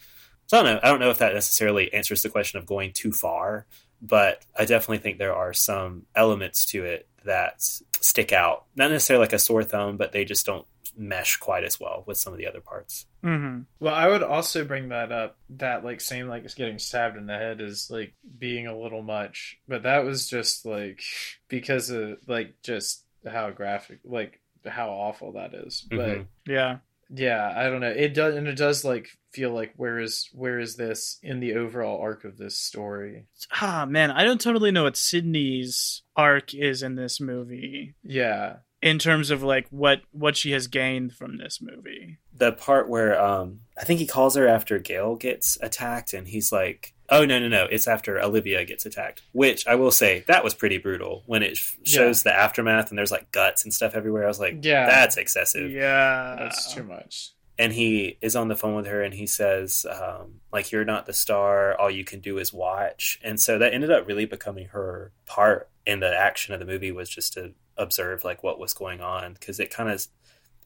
[0.47, 0.79] So I don't know.
[0.83, 3.65] I don't know if that necessarily answers the question of going too far,
[4.01, 7.61] but I definitely think there are some elements to it that
[7.99, 8.65] stick out.
[8.75, 10.65] Not necessarily like a sore thumb, but they just don't
[10.97, 13.05] mesh quite as well with some of the other parts.
[13.21, 17.25] hmm well i would also bring that up that like same like getting stabbed in
[17.25, 21.01] the head is like being a little much but that was just like
[21.49, 26.25] because of like just how graphic like how awful that is but Mhm.
[26.47, 26.77] yeah.
[27.09, 27.89] Yeah i don't know.
[27.89, 31.55] It does and it does like feel like where is where is this in the
[31.55, 33.25] overall arc of this story?
[33.61, 37.95] Ah man, I don't totally know what Sidney's arc is in this movie.
[38.01, 38.57] Yeah.
[38.81, 42.17] In terms of like what what she has gained from this movie.
[42.33, 46.51] The part where um, I think he calls her after Gale gets attacked, and he's
[46.51, 47.65] like, "Oh no, no, no!
[47.65, 51.57] It's after Olivia gets attacked." Which I will say that was pretty brutal when it
[51.57, 54.23] sh- shows the aftermath and there's like guts and stuff everywhere.
[54.25, 54.85] I was like, Yeah.
[54.85, 59.13] that's excessive." Yeah, that's too much and he is on the phone with her and
[59.13, 63.39] he says um, like you're not the star all you can do is watch and
[63.39, 67.09] so that ended up really becoming her part in the action of the movie was
[67.09, 70.05] just to observe like what was going on because it kind of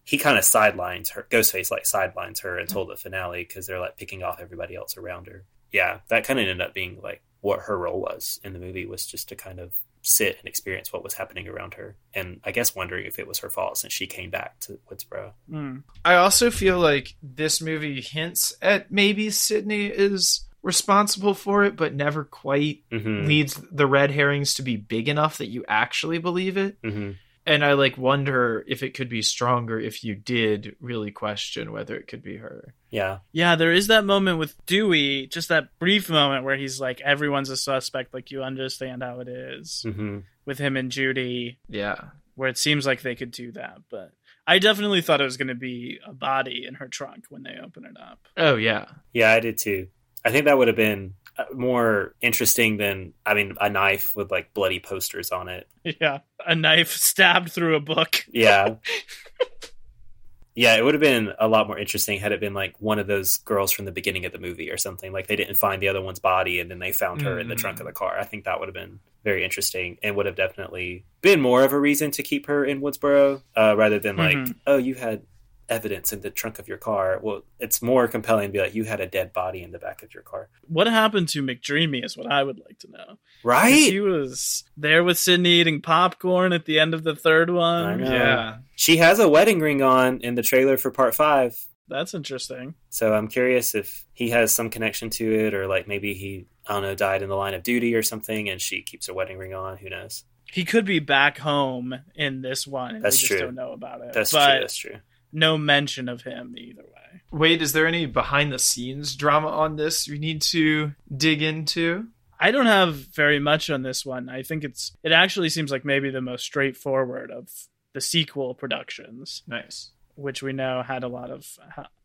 [0.03, 3.95] he kind of sidelines her ghostface like sidelines her until the finale because they're like
[3.95, 7.61] picking off everybody else around her yeah that kind of ended up being like what
[7.61, 11.03] her role was in the movie was just to kind of sit and experience what
[11.03, 11.95] was happening around her.
[12.13, 15.33] And I guess wondering if it was her fault since she came back to Woodsboro.
[15.51, 15.83] Mm.
[16.03, 21.93] I also feel like this movie hints at maybe Sidney is responsible for it, but
[21.93, 26.57] never quite hmm leads the red herrings to be big enough that you actually believe
[26.57, 26.77] it.
[26.83, 27.11] hmm
[27.49, 31.95] And I like wonder if it could be stronger if you did really question whether
[31.95, 32.75] it could be her.
[32.91, 33.19] Yeah.
[33.31, 37.49] Yeah, there is that moment with Dewey, just that brief moment where he's like, everyone's
[37.49, 41.95] a suspect, like you understand how it is hmm with him and Judy, Yeah.
[42.35, 43.79] where it seems like they could do that.
[43.89, 44.11] But
[44.45, 47.55] I definitely thought it was going to be a body in her trunk when they
[47.63, 48.19] open it up.
[48.37, 48.85] Oh yeah.
[49.11, 49.87] Yeah, I did too.
[50.23, 51.15] I think that would have been
[51.53, 55.67] more interesting than, I mean, a knife with like bloody posters on it.
[55.83, 58.25] Yeah, a knife stabbed through a book.
[58.31, 58.75] Yeah.
[60.55, 63.07] yeah, it would have been a lot more interesting had it been like one of
[63.07, 65.13] those girls from the beginning of the movie or something.
[65.13, 67.55] Like they didn't find the other one's body and then they found her in the
[67.55, 68.19] trunk of the car.
[68.19, 71.71] I think that would have been very interesting and would have definitely been more of
[71.71, 74.55] a reason to keep her in Woodsboro uh, rather than like, Mhm.
[74.67, 75.21] oh, you had
[75.69, 77.19] evidence in the trunk of your car.
[77.21, 80.03] Well, it's more compelling to be like, you had a dead body in the back
[80.03, 80.49] of your car.
[80.67, 83.19] What happened to McDreamy is what I would like to know.
[83.43, 83.91] Right?
[83.91, 88.01] He was there with Sidney eating popcorn at the end of the third I one.
[88.01, 88.11] know.
[88.11, 88.57] Yeah.
[88.75, 91.55] She has a wedding ring on in the trailer for part five.
[91.87, 92.75] That's interesting.
[92.89, 96.73] So I'm curious if he has some connection to it, or like maybe he, I
[96.73, 99.37] don't know, died in the line of duty or something, and she keeps her wedding
[99.39, 99.77] ring on.
[99.77, 100.23] Who knows?
[100.51, 103.39] He could be back home in this one, and That's we just true.
[103.39, 104.13] don't know about it.
[104.13, 104.59] That's but true.
[104.61, 104.95] That's true.
[105.31, 107.21] No mention of him either way.
[107.31, 112.07] Wait, is there any behind the scenes drama on this we need to dig into?
[112.39, 114.29] I don't have very much on this one.
[114.29, 117.49] I think it's it actually seems like maybe the most straightforward of
[117.93, 119.91] the sequel productions, Nice.
[120.15, 121.45] which we know had a lot of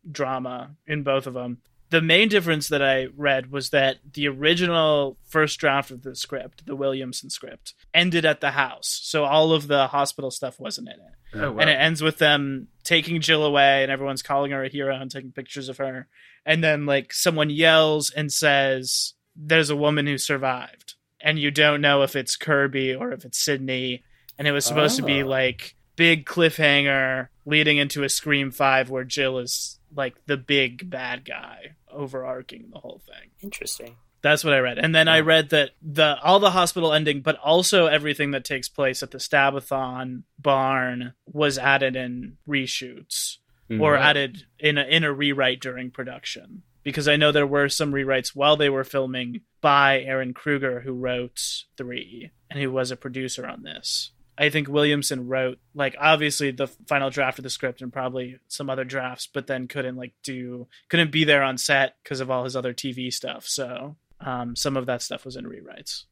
[0.09, 1.59] drama in both of them.
[1.91, 6.65] The main difference that I read was that the original first draft of the script,
[6.65, 8.99] the Williamson script, ended at the house.
[9.03, 11.11] So all of the hospital stuff wasn't in it.
[11.41, 11.59] Oh, wow.
[11.59, 15.11] and it ends with them taking Jill away, and everyone's calling her a hero and
[15.11, 16.07] taking pictures of her.
[16.45, 21.81] And then like someone yells and says, "There's a woman who survived," and you don't
[21.81, 24.03] know if it's Kirby or if it's Sidney.
[24.37, 25.27] And it was supposed to be Oh.
[25.27, 31.25] like big cliffhanger leading into a Scream Five where Jill is like the big bad
[31.25, 33.29] guy overarching the whole thing.
[33.41, 33.95] Interesting.
[34.21, 34.79] That's what I read.
[34.79, 38.67] And then I read that the all the hospital ending, but also everything that takes
[38.67, 43.37] place at the Stabathon barn was added in reshoots
[43.69, 43.81] Mhm.
[43.81, 46.63] or added in a in a rewrite during production.
[46.83, 50.93] Because I know there were some rewrites while they were filming by Ehren Kruger, who
[50.93, 51.41] wrote
[51.77, 54.11] three and who was a producer on this.
[54.37, 58.69] I think Williamson wrote like obviously the final draft of the script and probably some
[58.69, 62.43] other drafts, but then couldn't like do couldn't be there on set because of all
[62.43, 63.47] his other TV stuff.
[63.47, 66.03] So um, some of that stuff was in rewrites.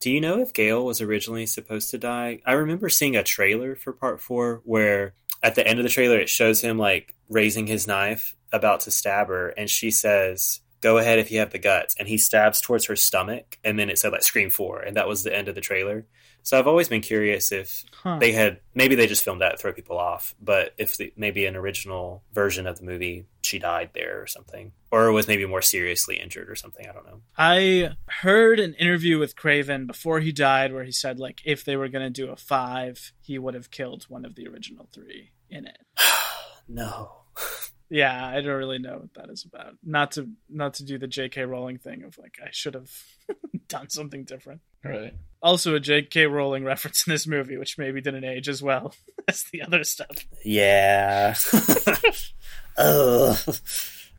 [0.00, 2.40] Do you know if Gale was originally supposed to die?
[2.44, 6.18] I remember seeing a trailer for part four where at the end of the trailer
[6.18, 10.98] it shows him like raising his knife about to stab her, and she says, Go
[10.98, 11.96] ahead if you have the guts.
[11.98, 15.08] And he stabs towards her stomach, and then it said like Scream 4, and that
[15.08, 16.04] was the end of the trailer.
[16.42, 18.18] So I've always been curious if Huh.
[18.18, 21.46] they had maybe they just filmed that to throw people off, but if the, maybe
[21.46, 25.62] an original version of the movie she died there or something, or was maybe more
[25.62, 26.86] seriously injured or something.
[26.86, 27.22] I don't know.
[27.38, 31.76] I heard an interview with Craven before he died where he said like if they
[31.76, 35.30] were going to do a 5, he would have killed one of the original 3
[35.48, 35.78] in it.
[36.68, 37.22] no.
[37.90, 39.74] Yeah, I don't really know what that is about.
[39.84, 41.44] Not to not to do the J.K.
[41.44, 42.90] Rowling thing of like I should have
[43.68, 44.62] done something different.
[44.82, 45.14] Right.
[45.42, 46.26] Also, a J.K.
[46.26, 48.94] Rowling reference in this movie, which maybe didn't age as well
[49.28, 50.26] as the other stuff.
[50.44, 51.34] Yeah.
[52.78, 53.38] Ugh.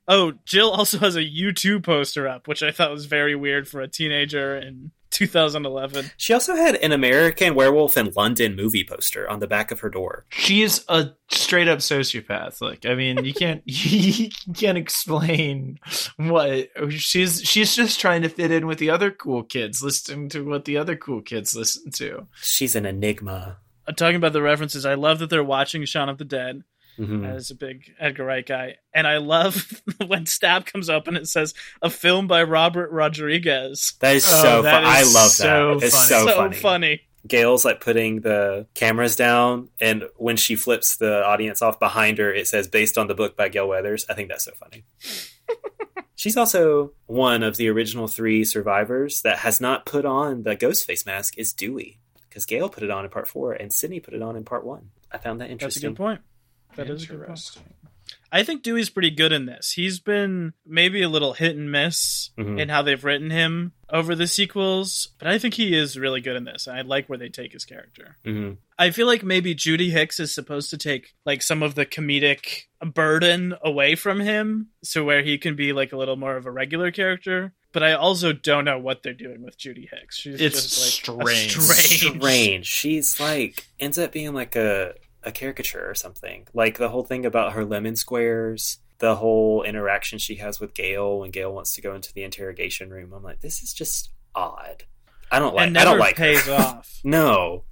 [0.07, 3.81] Oh, Jill also has a U2 poster up, which I thought was very weird for
[3.81, 6.11] a teenager in 2011.
[6.17, 9.89] She also had an American Werewolf in London movie poster on the back of her
[9.89, 10.25] door.
[10.29, 12.61] She's a straight up sociopath.
[12.61, 15.79] Like, I mean, you can't you can't explain
[16.17, 20.41] what she's she's just trying to fit in with the other cool kids, listening to
[20.41, 22.27] what the other cool kids listen to.
[22.41, 23.57] She's an enigma.
[23.87, 26.63] Uh, talking about the references, I love that they're watching Shaun of the Dead.
[26.99, 27.27] Mhm.
[27.35, 28.75] as a big Edgar Wright guy.
[28.93, 33.93] And I love when Stab comes up and it says a film by Robert Rodriguez.
[33.99, 34.83] That is Oh, so that fun.
[34.85, 35.85] I love so that.
[35.85, 36.07] It's funny.
[36.07, 36.55] so, so funny.
[36.57, 37.01] funny.
[37.27, 42.31] Gale's like putting the cameras down, and when she flips the audience off behind her,
[42.31, 44.05] it says based on the book by Gale Weathers.
[44.07, 44.85] I think that's so funny.
[46.15, 50.85] She's also one of the original three survivors that has not put on the ghost
[50.85, 51.37] face mask.
[51.37, 54.35] Is Dewey because Gale put it on in part four and Sidney put it on
[54.35, 54.91] in part one.
[55.11, 55.81] I found that interesting.
[55.81, 55.91] That's a interesting.
[55.91, 56.21] good point.
[56.75, 57.29] That is a good point.
[57.29, 57.63] Interesting.
[58.31, 59.71] I think Dewey's pretty good in this.
[59.71, 62.59] He's been maybe a little hit and miss Mhm.
[62.59, 66.35] in how they've written him over the sequels, but I think he is really good
[66.35, 66.67] in this.
[66.67, 68.17] and I like where they take his character.
[68.25, 71.85] hmm I feel like maybe Judy Hicks is supposed to take like some of the
[71.85, 76.45] comedic burden away from him, so where he can be like a little more of
[76.45, 77.53] a regular character.
[77.71, 80.17] But I also don't know what they're doing with Judy Hicks.
[80.19, 81.51] She's It's just like a strange.
[81.57, 82.17] strange.
[82.19, 82.65] Strange.
[82.67, 84.95] She's like ends up being like a
[85.25, 86.47] a caricature or something.
[86.53, 91.19] Like the whole thing about her lemon squares, the whole interaction she has with Gale
[91.19, 93.11] when Gale wants to go into the interrogation room.
[93.13, 94.83] I'm like, this is just odd.
[95.31, 95.67] I don't like.
[95.67, 96.53] and I never don't like pays her.
[96.53, 96.99] off.
[97.03, 97.63] No.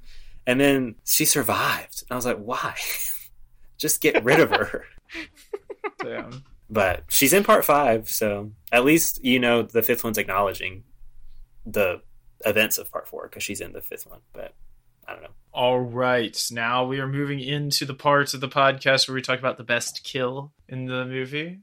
[0.45, 2.04] And then she survived.
[2.12, 2.76] I was like, why?
[3.78, 4.84] Just get rid of her.
[6.04, 6.43] Damn.
[6.70, 10.84] But she's in part five, so at least you know the fifth one's acknowledging
[11.66, 12.01] the
[12.45, 14.20] events of part four because she's in the fifth one.
[14.34, 14.54] But
[15.08, 15.30] I don't know.
[15.54, 19.38] All right, now we are moving into the parts of the podcast where we talk
[19.38, 21.60] about the best kill in the movie.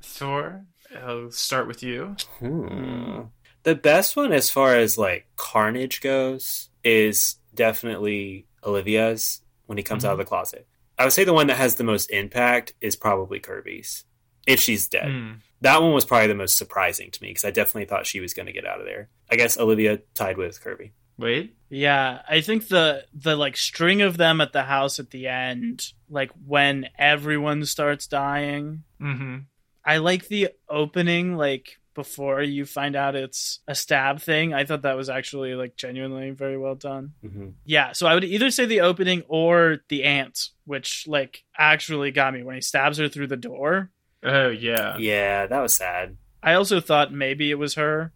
[0.00, 0.64] Thor,
[1.04, 2.16] I'll start with you.
[2.38, 3.22] Hmm.
[3.64, 10.04] The best one, as far as like carnage goes, is definitely Olivia's when he comes
[10.04, 10.66] out of the closet.
[10.98, 14.04] I would say the one that has the most impact is probably Kirby's,
[14.46, 15.10] if she's dead.
[15.10, 15.32] Hmm.
[15.62, 18.34] That one was probably the most surprising to me because I definitely thought she was
[18.34, 19.08] going to get out of there.
[19.30, 20.92] I guess Olivia tied with Kirby.
[21.18, 25.28] Wait, Yeah, I think the the like string of them at the house at the
[25.28, 28.84] end, like when everyone starts dying.
[29.00, 29.38] mm-hmm.
[29.84, 34.54] I like the opening, like before you find out it's a stab thing.
[34.54, 37.12] I thought that was actually like genuinely very well done.
[37.20, 42.10] hmm Yeah, so I would either say the opening or the aunt, which like actually
[42.12, 43.90] got me when he stabs her through the door.
[44.22, 48.12] Oh yeah, Yeah, that was sad I also thought maybe it was her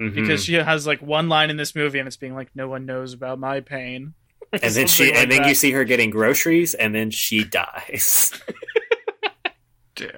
[0.00, 0.14] Mhm.
[0.14, 2.86] because she has like one line in this movie and it's being like, "No one
[2.86, 4.14] knows about my pain."
[4.52, 5.48] and then she like and then that.
[5.48, 8.32] you see her getting groceries and then she dies.
[9.96, 10.10] Damn.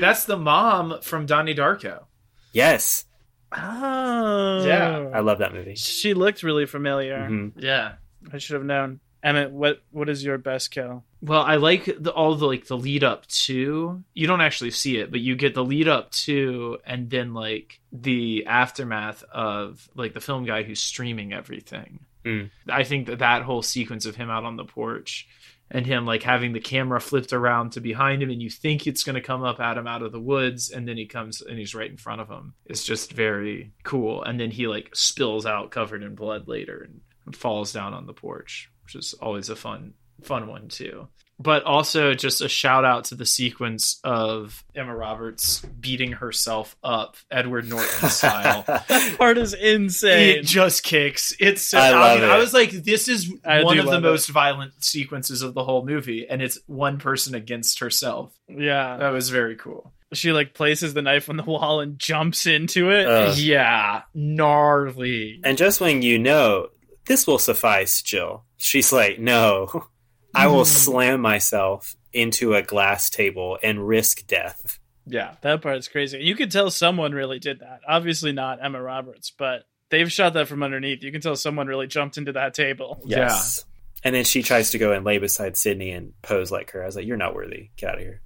[0.00, 2.04] That's the mom from Donnie Darko.
[2.52, 3.04] yes,
[3.52, 5.74] Oh, Yeah, I love that movie.
[5.74, 7.18] She looked really familiar.
[7.28, 7.52] Mhm.
[7.56, 7.92] Yeah.
[8.32, 9.00] I should have known.
[9.22, 11.04] Emmett, what what is your best kill?
[11.20, 14.02] Well, I like the, all the like the lead up to.
[14.14, 17.80] You don't actually see it, but you get the lead up to, and then like
[17.92, 22.00] the aftermath of like the film guy who's streaming everything.
[22.24, 22.50] Mm.
[22.68, 25.26] I think that that whole sequence of him out on the porch
[25.70, 29.04] and him like having the camera flipped around to behind him, and you think it's
[29.04, 31.58] going to come up at him out of the woods, and then he comes and
[31.58, 32.54] he's right in front of him.
[32.66, 34.22] It's just very cool.
[34.22, 36.88] And then he like spills out covered in blood later
[37.26, 41.08] and falls down on the porch, which is always a fun fun one too.
[41.42, 47.16] But also just a shout out to the sequence of Emma Roberts beating herself up
[47.30, 48.64] Edward Norton style.
[48.66, 50.40] that Part is insane.
[50.40, 51.34] It just kicks.
[51.40, 52.32] It's so, I I, love mean, it.
[52.32, 55.64] I was like, this is I one of the love most violent sequences of the
[55.64, 58.38] whole movie, and it's one person against herself.
[58.46, 59.94] yeah, That was very cool.
[60.12, 63.06] she like places the knife on the wall and jumps into it.
[63.06, 63.38] Ugh.
[63.38, 65.40] Yeah, gnarly.
[65.42, 66.68] and just when you know
[67.06, 69.86] this will suffice, Jill, she's like, "No,
[70.34, 70.64] I will hmm.
[70.64, 76.18] slam myself into a glass table and risk death." Yeah, that part's crazy.
[76.20, 77.80] You could tell someone really did that.
[77.88, 81.02] Obviously not Emma Roberts, but they've shot that from underneath.
[81.02, 83.00] You can tell someone really jumped into that table.
[83.04, 83.64] Yes.
[84.04, 86.82] And then she tries to go and lay beside Sidney and pose like her.
[86.82, 87.70] I was like, "You're not worthy.
[87.76, 88.22] Get out of here."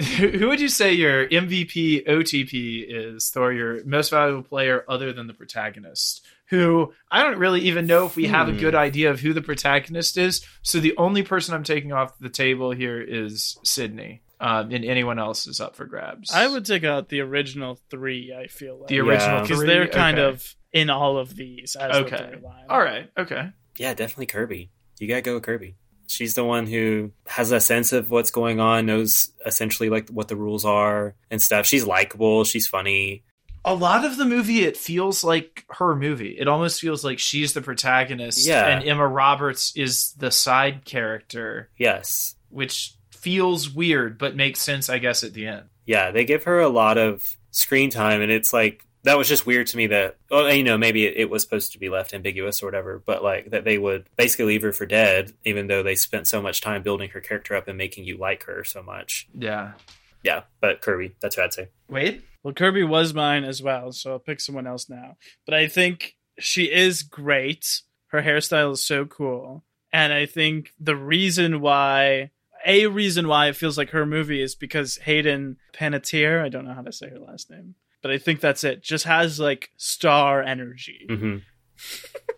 [0.30, 3.52] Who would you say your MVP OTP is, Thor?
[3.52, 6.24] Your most valuable player other than the protagonist?
[6.50, 8.58] Who I don't really even know if we have a Hmm.
[8.58, 10.44] good idea of who the protagonist is.
[10.62, 15.18] So the only person I'm taking off the table here is Sidney, um, and anyone
[15.18, 16.32] else is up for grabs.
[16.32, 18.32] I would take out the original three.
[18.34, 19.42] I feel like the original Yeah.
[19.42, 19.66] because three?
[19.66, 20.34] they're kind Okay.
[20.34, 21.76] of in all of these.
[21.76, 22.16] As Okay.
[22.16, 22.64] the through line.
[22.70, 23.10] all right.
[23.18, 23.50] Okay.
[23.76, 24.70] Yeah, definitely Kirby.
[24.98, 25.76] You gotta go with Kirby.
[26.08, 30.28] She's the one who has a sense of what's going on, knows essentially like what
[30.28, 31.66] the rules are and stuff.
[31.66, 32.44] She's likable.
[32.44, 33.22] She's funny.
[33.64, 36.36] A lot of the movie, it feels like her movie.
[36.38, 38.66] It almost feels like she's the protagonist, Yeah.
[38.66, 41.68] and Emma Roberts is the side character.
[41.76, 42.34] Yes.
[42.50, 45.64] which feels weird but makes sense, I guess, at the end.
[45.84, 49.44] Yeah, they give her a lot of screen time, and it's like that was just
[49.44, 49.86] weird to me.
[49.88, 53.02] That well, you know, maybe it, it was supposed to be left ambiguous or whatever,
[53.04, 56.40] but like that they would basically leave her for dead, even though they spent so
[56.40, 59.28] much time building her character up and making you like her so much.
[59.38, 59.72] Yeah.
[60.22, 61.68] Yeah, but Kirby, that's what I'd say.
[61.88, 62.24] Wait.
[62.42, 65.16] Well, Kirby was mine as well, so I'll pick someone else now.
[65.44, 67.82] But I think she is great.
[68.08, 69.64] Her hairstyle is so cool.
[69.92, 72.30] And I think the reason why,
[72.64, 76.74] a reason why it feels like her movie is because Hayden Panettiere, I don't know
[76.74, 80.42] how to say her last name, but I think that's it, just has like star
[80.42, 81.06] energy.
[81.08, 81.36] hmm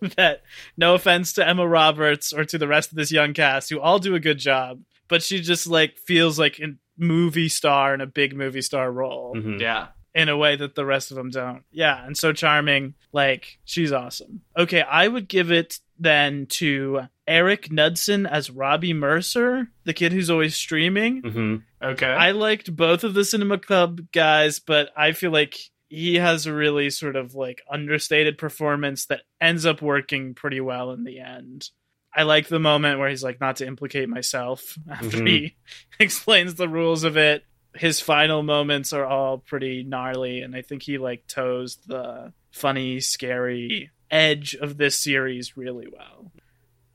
[0.16, 0.42] that,
[0.76, 3.98] no offense to Emma Roberts or to the rest of this young cast who all
[3.98, 8.07] do a good job, but she just like feels like in, movie star in a
[8.07, 9.61] big movie star role Mhm.
[9.61, 9.88] Yeah.
[10.14, 11.62] in a way that the rest of them don't.
[11.72, 12.94] Yeah, and so charming.
[13.12, 14.42] Like she's awesome.
[14.57, 20.30] Okay, I would give it then to Erik Knudsen as Robbie Mercer, the kid who's
[20.30, 21.22] always streaming.
[21.22, 21.62] Mhm.
[21.82, 22.07] Okay.
[22.07, 25.57] I liked both of the Cinema Club guys, but I feel like
[25.88, 30.92] he has a really sort of like understated performance that ends up working pretty well
[30.92, 31.68] in the end.
[32.14, 35.28] I like the moment where he's like, not to implicate myself after Mhm.
[35.28, 35.56] he
[36.00, 37.44] explains the rules of it.
[37.74, 42.98] His final moments are all pretty gnarly, and I think he like toes the funny,
[43.00, 46.32] scary edge of this series really well.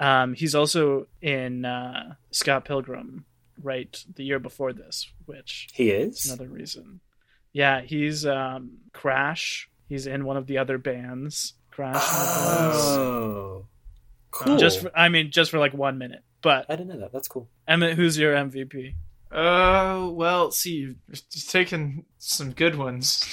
[0.02, 3.24] Um, he's also in uh, Scott Pilgrim,
[3.64, 7.00] right the year before this, which He is another reason.
[7.54, 9.70] Yeah, he's um, Crash.
[9.88, 11.54] He's in one of the other bands.
[11.72, 12.04] Crash.
[12.10, 12.98] and the Boys.
[12.98, 13.15] Oh,
[14.56, 14.60] cool.
[14.60, 16.24] Just for, I mean, just for like one minute.
[16.42, 17.12] But I didn't know that.
[17.14, 17.50] That's cool.
[17.68, 18.94] Emmett, who's your MVP?
[19.32, 20.98] Uh, well, see, you've
[21.50, 23.24] taken some good ones.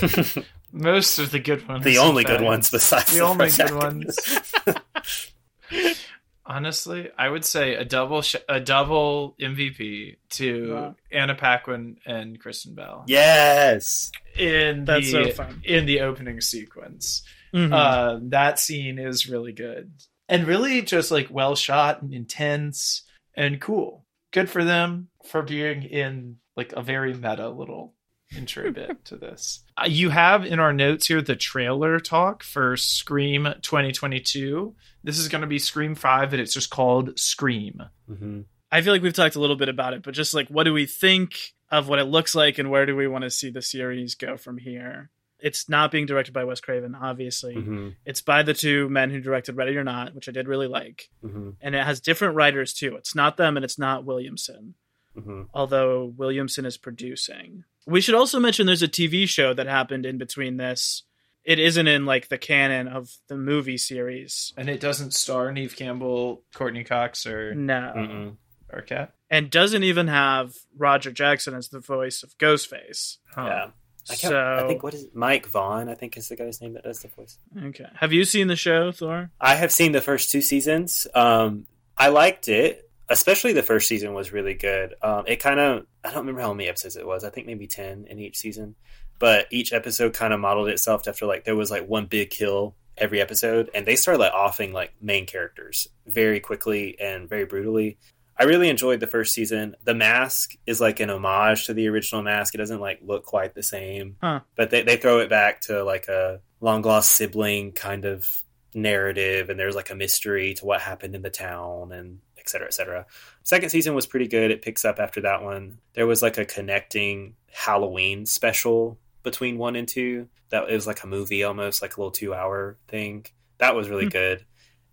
[0.72, 1.84] Most of the good ones.
[1.84, 4.50] the in only good ones besides The only first good actors.
[4.72, 5.96] ones.
[6.44, 10.96] Honestly, I would say a double sh- a double MVP to Wow.
[11.12, 14.10] Anna Paquin and Kristen Bell yes.
[14.36, 15.60] in That's the so fun.
[15.64, 17.22] in the opening sequence.
[17.54, 17.72] Mhm.
[17.72, 19.92] Uh, that scene is really good
[20.32, 23.02] and really just like well shot and intense
[23.34, 24.06] and cool.
[24.32, 27.92] Good for them for being in like a very meta little
[28.34, 29.60] intro bit to this.
[29.76, 34.74] Uh, you have in our notes here the trailer talk for Scream 2022.
[35.04, 37.82] This is going to be Scream 5 and it's just called Scream.
[38.08, 38.40] hmm
[38.74, 40.72] I feel like we've talked a little bit about it, but just like what do
[40.72, 43.60] we think of what it looks like and where do we want to see the
[43.60, 45.10] series go from here?
[45.42, 47.54] It's not being directed by Wes Craven, obviously.
[47.54, 50.68] hmm It's by the two men who directed Ready or Not, which I did really
[50.68, 51.08] like.
[51.20, 52.96] hmm And it has different writers too.
[52.96, 54.74] It's not them and it's not Williamson,
[55.20, 57.64] hmm although Williamson is producing.
[57.86, 61.02] We should also mention there's a TV show that happened in between this.
[61.44, 64.52] It isn't in like the canon of the movie series.
[64.56, 67.92] And it doesn't star Neve Campbell, Courteney Cox, or No.
[67.96, 68.36] Mm-mm.
[68.72, 69.08] Arquette.
[69.28, 73.16] And doesn't even have Roger Jackson as the voice of Ghostface.
[73.34, 73.44] Huh.
[73.46, 73.70] Yeah.
[74.10, 75.14] I, So I think what is it?
[75.14, 75.88] Mike Vaughn?
[75.88, 77.38] I think is the guy's name that does the voice.
[77.56, 77.86] Okay.
[77.96, 79.30] Have you seen the show, Thor?
[79.40, 81.06] I have seen the first two seasons.
[81.14, 84.94] Um, I liked it, especially the first season was really good.
[85.02, 87.24] Um, it kind of I don't remember how many episodes it was.
[87.24, 88.74] I think maybe ten in each season,
[89.18, 92.74] but each episode kind of modeled itself after like there was like one big kill
[92.96, 97.98] every episode, and they started like offing like main characters very quickly and very brutally.
[98.42, 99.76] I really enjoyed the first season.
[99.84, 102.54] The mask is like an homage to the original mask.
[102.54, 104.40] It doesn't like look quite the same, Huh.
[104.56, 108.26] but they they throw it back to like a long lost sibling kind of
[108.74, 112.66] narrative, and there's like a mystery to what happened in the town and et cetera,
[112.66, 113.06] et cetera.
[113.44, 114.50] Second season was pretty good.
[114.50, 115.78] It picks up after that one.
[115.94, 120.28] There was like a connecting Halloween special between one and two.
[120.48, 123.26] That was like a movie almost, like a little two hour thing.
[123.58, 124.10] That was really Hmm.
[124.10, 124.44] good.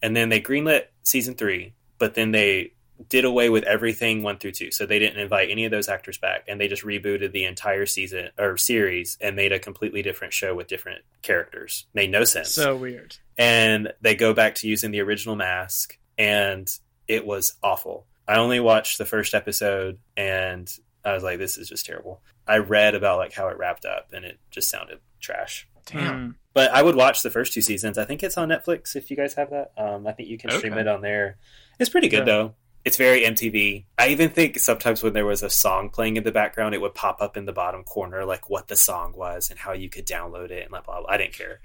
[0.03, 2.73] And then they greenlit season three, but then they
[3.07, 4.71] did away with everything one through two.
[4.71, 7.85] So they didn't invite any of those actors back and they just rebooted the entire
[7.85, 11.85] season or series and made a completely different show with different characters.
[11.93, 12.49] Made no sense.
[12.49, 13.15] So weird.
[13.37, 16.69] and they go back to using the original mask and
[17.07, 18.05] it was awful.
[18.27, 20.69] I only watched the first episode and
[21.05, 22.21] I was like this is just terrible.
[22.45, 25.67] I read about like how it wrapped up and it just sounded trash.
[25.85, 26.31] Damn.
[26.31, 26.35] Mm.
[26.53, 27.97] But I would watch the first two seasons.
[27.97, 29.71] I think it's on Netflix if you guys have that.
[29.77, 30.81] Um, I think you can stream Okay.
[30.81, 31.37] it on there.
[31.79, 32.23] It's pretty good Yeah.
[32.25, 32.55] though.
[32.85, 33.85] It's very MTV.
[33.97, 36.95] I even think sometimes when there was a song playing in the background, it would
[36.95, 40.07] pop up in the bottom corner, like what the song was and how you could
[40.07, 41.01] download it and blah blah.
[41.01, 41.09] blah.
[41.09, 41.59] I didn't care.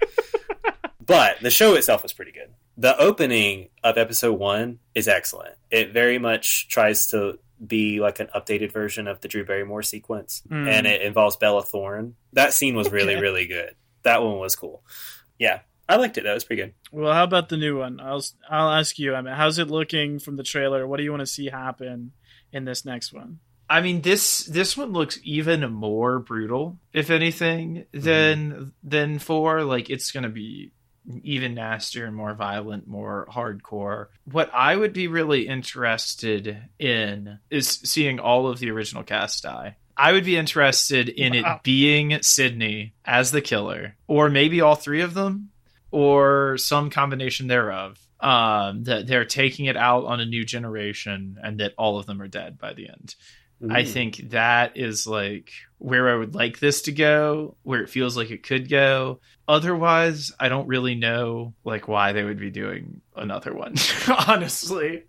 [1.05, 2.53] but the show itself was pretty good.
[2.77, 5.55] The opening of episode one is excellent.
[5.71, 10.43] It very much tries to be like an updated version of the Drew Barrymore sequence,
[10.49, 10.67] Mm.
[10.67, 12.15] and it involves Bella Thorne.
[12.33, 13.21] That scene was really Okay.
[13.21, 13.75] really good.
[14.03, 14.83] That one was cool.
[15.39, 16.23] Yeah, I liked it.
[16.23, 16.73] That was pretty good.
[16.91, 17.99] Well, how about the new one?
[17.99, 19.13] I'll I'll ask you.
[19.13, 20.87] I mean, how's it looking from the trailer?
[20.87, 22.11] What do you want to see happen
[22.51, 23.39] in this next one?
[23.69, 28.05] I mean this this one looks even more brutal, if anything, mm-hmm.
[28.05, 29.63] than than four.
[29.63, 30.71] Like it's gonna be
[31.23, 34.07] even nastier and more violent, more hardcore.
[34.25, 39.77] What I would be really interested in is seeing all of the original cast die.
[39.97, 41.55] I would be interested in Wow.
[41.55, 45.51] it being Sidney as the killer, or maybe all three of them,
[45.95, 47.97] or some combination thereof.
[48.19, 52.21] Um, that they're taking it out on a new generation, and that all of them
[52.21, 53.13] are dead by the end.
[53.69, 53.87] I Mm.
[53.87, 58.31] think that is like where I would like this to go, where it feels like
[58.31, 59.19] it could go.
[59.47, 63.75] Otherwise, I don't really know like why they would be doing another one.
[64.27, 65.03] honestly,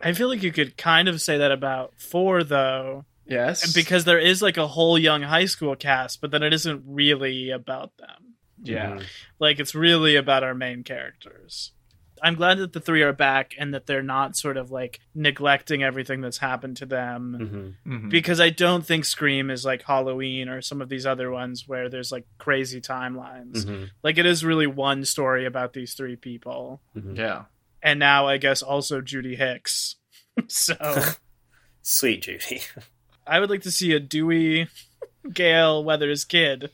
[0.00, 3.04] I feel like you could kind of say that about four, though.
[3.26, 3.74] Yes.
[3.74, 7.50] because there is like a whole young high school cast, but then it isn't really
[7.50, 8.27] about them.
[8.62, 8.90] Yeah.
[8.96, 9.04] Mhm.
[9.38, 11.72] Like it's really about our main characters.
[12.20, 15.84] I'm glad that the three are back and that they're not sort of like neglecting
[15.84, 17.76] everything that's happened to them.
[17.86, 17.92] Mhm.
[18.06, 18.10] Mhm.
[18.10, 21.88] Because I don't think Scream is like Halloween or some of these other ones where
[21.88, 23.64] there's like crazy timelines.
[23.64, 23.90] Mhm.
[24.02, 26.82] Like it is really one story about these three people.
[26.96, 27.16] Mhm.
[27.16, 27.44] yeah.
[27.84, 29.94] And now I guess also Judy Hicks.
[30.48, 30.74] so
[31.82, 32.62] Sweet Judy.
[33.28, 34.66] I would like to see a Dewey
[35.32, 36.70] Gale Weathers kid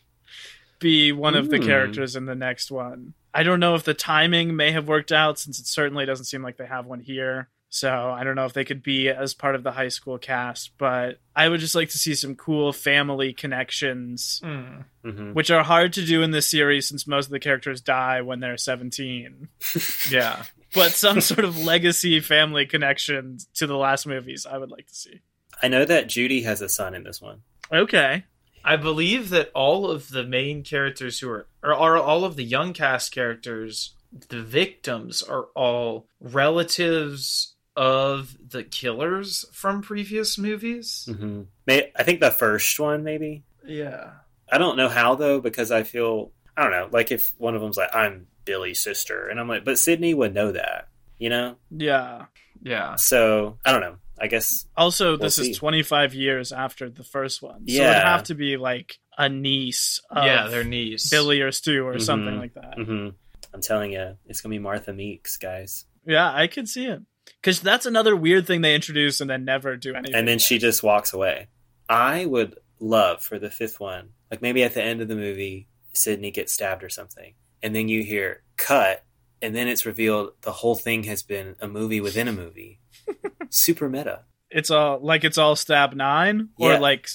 [0.78, 1.66] be one of the Ooh.
[1.66, 3.14] characters in the next one.
[3.32, 6.42] I don't know if the timing may have worked out since it certainly doesn't seem
[6.42, 7.48] like they have one here.
[7.68, 10.70] So I don't know if they could be as part of the high school cast,
[10.78, 14.84] but I would just like to see some cool family connections, Mm.
[15.04, 18.20] hmm which are hard to do in this series since most of the characters die
[18.20, 19.48] when they're 17.
[20.10, 20.44] Yeah.
[20.72, 24.94] But some sort of legacy family connection to the last movies I would like to
[24.94, 25.20] see.
[25.62, 27.42] I know that Judy has a son in this one.
[27.72, 28.24] Okay.
[28.64, 32.44] I believe that all of the main characters who are, or are all of the
[32.44, 33.94] young cast characters,
[34.28, 41.08] the victims are all relatives of the killers from previous movies.
[41.10, 43.42] hmm May I think the first one maybe.
[43.66, 44.12] Yeah.
[44.50, 46.88] I don't know how though because I feel I don't know.
[46.92, 50.34] Like if one of them's like I'm Billy's sister, and I'm like, but Sidney would
[50.34, 50.88] know that,
[51.18, 51.56] you know.
[51.70, 52.26] Yeah.
[52.62, 52.94] Yeah.
[52.96, 53.96] So I don't know.
[54.20, 55.50] I guess Also, this see.
[55.50, 57.66] is 25 years after the first one.
[57.68, 61.10] So it'd have to be like a niece of yeah, their niece.
[61.10, 62.02] Billy or Stu or Mhm.
[62.02, 62.74] something like that.
[62.78, 63.08] hmm
[63.52, 65.84] I'm telling you, it's gonna be Martha Meeks, guys.
[66.06, 67.00] Yeah, I could see it.
[67.40, 70.14] Because that's another weird thing they introduce and then never do anything.
[70.14, 71.46] And then she just walks away.
[71.88, 75.68] I would love for the fifth one, like maybe at the end of the movie,
[75.92, 79.04] Sidney gets stabbed or something, and then you hear cut,
[79.40, 82.80] and then it's revealed the whole thing has been a movie within a movie.
[83.54, 84.22] Super meta.
[84.50, 86.78] It's all like it's all stab nine or Yeah.
[86.78, 87.08] like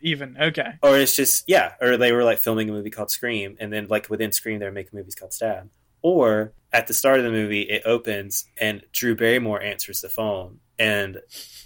[0.00, 0.36] even.
[0.40, 0.72] Okay.
[0.82, 3.86] Or it's just yeah, or they were like filming a movie called Scream, and then
[3.88, 5.68] like within Scream they're making movies called Stab.
[6.02, 10.60] Or at the start of the movie, it opens and Drew Barrymore answers the phone,
[10.78, 11.20] and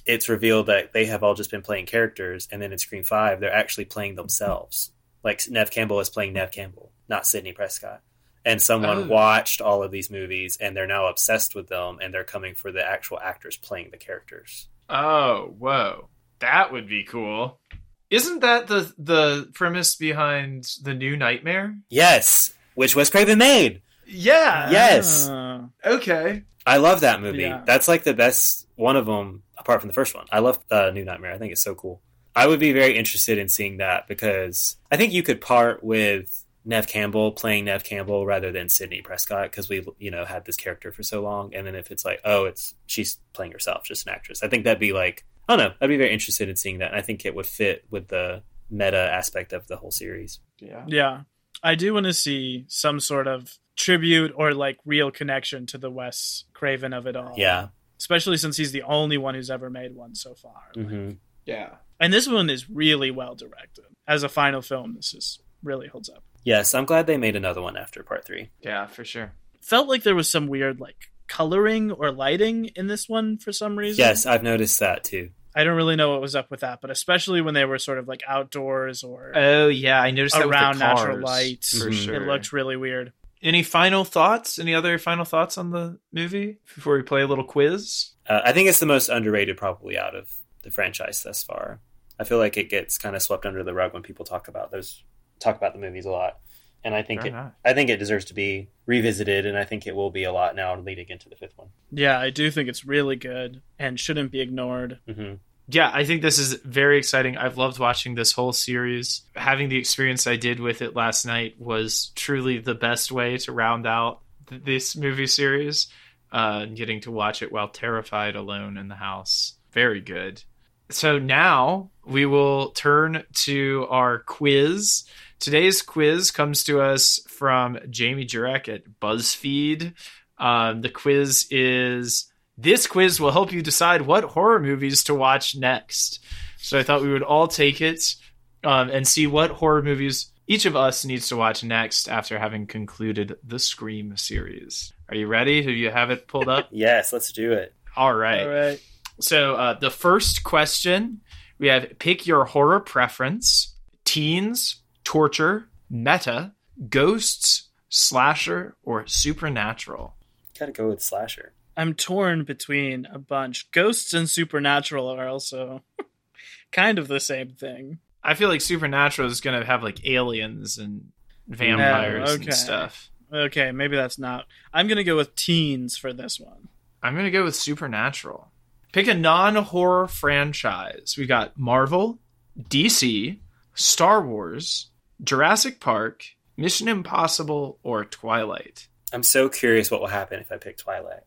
[0.07, 3.41] it's revealed that they have all just been playing characters, and then in Scream Five
[3.41, 4.93] they're actually playing themselves.
[5.23, 8.01] Like Neve Campbell is playing Neve Campbell, not Sidney Prescott.
[8.45, 9.07] And someone Oh.
[9.07, 12.73] watched all of these movies, and they're now obsessed with them, and they're coming for
[12.73, 14.69] the actual actors playing the characters.
[14.89, 16.09] Oh, whoa.
[16.39, 17.61] That would be cool.
[18.09, 21.77] Isn't that the the premise behind the new Nightmare?
[21.91, 23.83] Yes, which Wes Craven made.
[24.07, 24.71] Yeah.
[24.71, 25.29] Yes.
[25.29, 26.43] Uh, Okay.
[26.67, 27.43] I love that movie.
[27.43, 27.63] Yeah.
[27.65, 30.27] That's like the best one of them, apart from the first one.
[30.33, 31.33] I love uh, New Nightmare.
[31.33, 32.01] I think it's so cool.
[32.35, 36.40] I would be very interested in seeing that because I think you could part with
[36.65, 40.57] Neve Campbell playing Neve Campbell rather than Sidney Prescott because we you know had this
[40.57, 44.07] character for so long, and then if it's like oh it's she's playing herself, just
[44.07, 44.43] an actress.
[44.43, 45.75] I think that'd be like I don't know.
[45.81, 46.93] I'd be very interested in seeing that.
[46.93, 50.39] And I think it would fit with the meta aspect of the whole series.
[50.61, 50.85] Yeah.
[50.87, 51.23] yeah.
[51.61, 55.91] I do want to see some sort of tribute or like real connection to the
[55.91, 57.35] Wes Craven of it all.
[57.37, 57.69] Yeah.
[57.99, 60.71] Especially since he's the only one who's ever made one so far.
[60.75, 61.13] hmm
[61.45, 61.71] Yeah.
[61.99, 63.87] And this one is really well directed.
[64.07, 66.23] As a final film, this is really holds up.
[66.45, 68.51] Yes, I'm glad they made another one after part three.
[68.61, 69.33] Yeah, for sure.
[69.61, 70.97] Felt like there was some weird like
[71.29, 73.99] coloring or lighting in this one for some reason.
[74.03, 75.31] Yes, I've noticed that too.
[75.55, 77.99] I don't really know what was up with that, but especially when they were sort
[77.99, 81.79] of like outdoors or Oh yeah, I noticed that with the around natural cars, lights.
[81.79, 82.05] For Mhm.
[82.05, 82.15] sure.
[82.15, 83.13] It looked really weird.
[83.43, 84.59] Any final thoughts?
[84.59, 88.11] Any other final thoughts on the movie before we play a little quiz?
[88.29, 90.31] Uh, I think it's the most underrated, probably out of
[90.63, 91.81] the franchise thus far.
[92.19, 94.71] I feel like it gets kind of swept under the rug when people talk about
[94.71, 95.03] those
[95.41, 96.39] talk about the movies a lot,
[96.85, 97.53] and I think Fair it, enough.
[97.65, 100.55] I think it deserves to be revisited, and I think it will be a lot
[100.55, 101.69] now leading into the fifth one.
[101.91, 104.99] Yeah, I do think it's really good and shouldn't be ignored.
[105.07, 105.35] hmm
[105.69, 107.37] Yeah, I think this is very exciting.
[107.37, 109.23] I've loved watching this whole series.
[109.37, 113.53] Having the experience I did with it last night was truly the best way to
[113.53, 115.89] round out th- this movie series.
[116.33, 119.55] Uh, getting to watch it while terrified alone in the house.
[119.73, 120.45] Very good.
[120.89, 125.05] So now we will turn to our quiz.
[125.41, 129.95] Today's quiz comes to us from Jamie Jurek at BuzzFeed.
[130.37, 135.57] Um, the quiz is this quiz will help you decide what horror movies to watch
[135.57, 136.23] next.
[136.59, 138.17] So I thought we would all take it
[138.65, 142.67] um, and see what horror movies each of us needs to watch next after having
[142.67, 144.93] concluded the Scream series.
[145.09, 145.63] Are you ready?
[145.63, 146.69] Do you have it pulled up?
[146.73, 147.75] Yes, let's do it.
[147.97, 148.43] all right.
[148.43, 148.83] All right.
[149.21, 151.23] So uh, the first question
[151.59, 153.75] we have pick your horror preference:
[154.05, 156.53] teens, torture, meta,
[156.89, 160.15] ghosts, slasher, or supernatural.
[160.59, 161.53] Gotta go with slasher.
[161.77, 163.71] I'm torn between a bunch.
[163.71, 165.83] Ghosts and Supernatural are also
[166.73, 167.99] kind of the same thing.
[168.23, 171.13] I feel like Supernatural is going to have like aliens and
[171.49, 172.45] vampires oh, No, okay.
[172.45, 173.11] and stuff.
[173.33, 174.45] Okay, maybe that's not.
[174.75, 176.69] I'm gonna go with teens for this one.
[177.03, 178.51] I'm going to go with Supernatural.
[178.93, 181.15] Pick a non horror franchise.
[181.17, 182.19] We got Marvel,
[182.59, 183.39] DC,
[183.75, 184.90] Star Wars,
[185.23, 186.25] Jurassic Park,
[186.57, 188.89] Mission Impossible, or Twilight.
[189.13, 191.23] I'm so curious what will happen if I pick Twilight.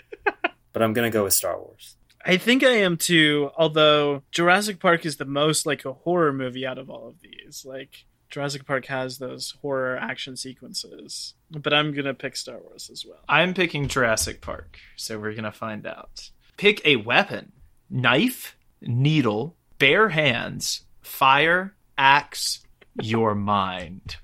[0.72, 1.96] but I'm gonna go with Star Wars.
[2.24, 6.66] I think I am too, although Jurassic Park is the most like a horror movie
[6.66, 7.64] out of all of these.
[7.66, 8.04] Like
[8.34, 11.34] Jurassic Park has those horror action sequences.
[11.50, 13.20] But I'm gonna pick Star Wars as well.
[13.28, 16.30] I'm picking Jurassic Park, so we're going to find out.
[16.56, 17.52] Pick a weapon
[17.88, 22.63] knife, needle, bare hands, fire, axe,
[23.00, 24.16] your mind.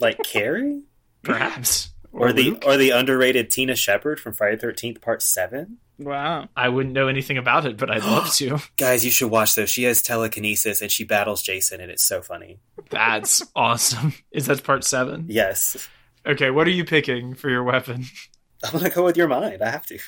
[0.00, 0.82] Like Carrie?
[1.22, 1.90] Perhaps.
[2.12, 2.64] Or the Luke?
[2.66, 5.78] or the underrated Tina Shepard from Friday Thirteenth Part Seven.
[5.98, 6.48] Wow.
[6.56, 8.58] I wouldn't know anything about it, but I'd love to.
[8.76, 9.70] Guys, you should watch those.
[9.70, 12.58] She has telekinesis and she battles Jason, and it's so funny.
[12.90, 14.14] That's awesome.
[14.32, 15.26] Is that part seven?
[15.28, 15.88] Yes,
[16.26, 18.06] Okay, what are you picking for your weapon?
[18.64, 19.62] I'm gonna go with your mind.
[19.62, 19.98] I have to.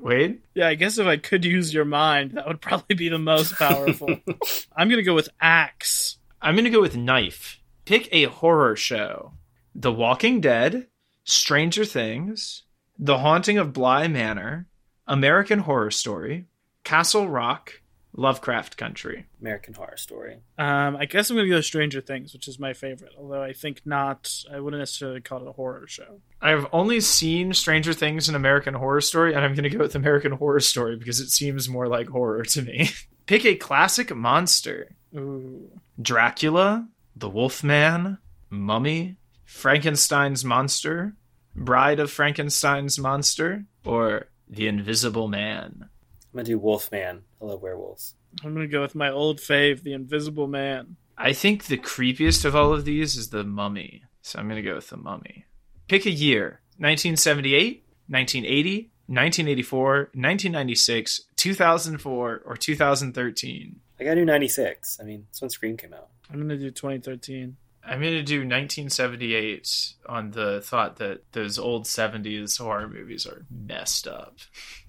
[0.00, 0.40] Wade?
[0.54, 3.54] Yeah, I guess if I could use your mind, that would probably be the most
[3.56, 4.08] powerful.
[4.76, 6.18] I'm gonna go with axe.
[6.40, 7.57] I'm going to go with knife.
[7.88, 9.32] Pick a horror show
[9.74, 10.88] The Walking Dead,
[11.24, 12.64] Stranger Things,
[12.98, 14.66] The Haunting of Bly Manor,
[15.06, 16.44] American Horror Story,
[16.84, 17.80] Castle Rock,
[18.12, 19.24] Lovecraft Country.
[19.40, 20.34] American Horror Story.
[20.58, 23.12] Um, I guess I'm gonna go Stranger Things, which is my favorite.
[23.16, 26.20] Although I think not, I wouldn't necessarily call it a horror show.
[26.42, 29.94] I've only seen Stranger Things and American Horror Story, and I'm going to go with
[29.94, 32.90] American Horror Story because it seems more like horror to me.
[33.24, 35.70] Pick a classic monster Ooh,
[36.02, 36.86] Dracula,
[37.18, 41.16] The Wolfman, Mummy, Frankenstein's Monster,
[41.56, 45.80] Bride of Frankenstein's Monster, or The Invisible Man.
[45.82, 45.88] I'm
[46.32, 47.22] gonna do Wolfman.
[47.40, 48.14] I love werewolves.
[48.44, 50.96] I'm gonna go with my old fave, The Invisible Man.
[51.16, 54.68] I think the creepiest of all of these is The Mummy, so I'm going to
[54.68, 55.46] go with The Mummy.
[55.88, 63.80] Pick a year 1978, 1980, 1984, 1996, 2004, or 2013.
[63.98, 64.98] I gotta do 96.
[65.00, 66.08] I mean, that's when Scream came out.
[66.30, 67.56] I'm gonna do 2013.
[67.88, 73.46] I'm going to do 1978 on the thought that those old 70s horror movies are
[73.50, 74.36] messed up.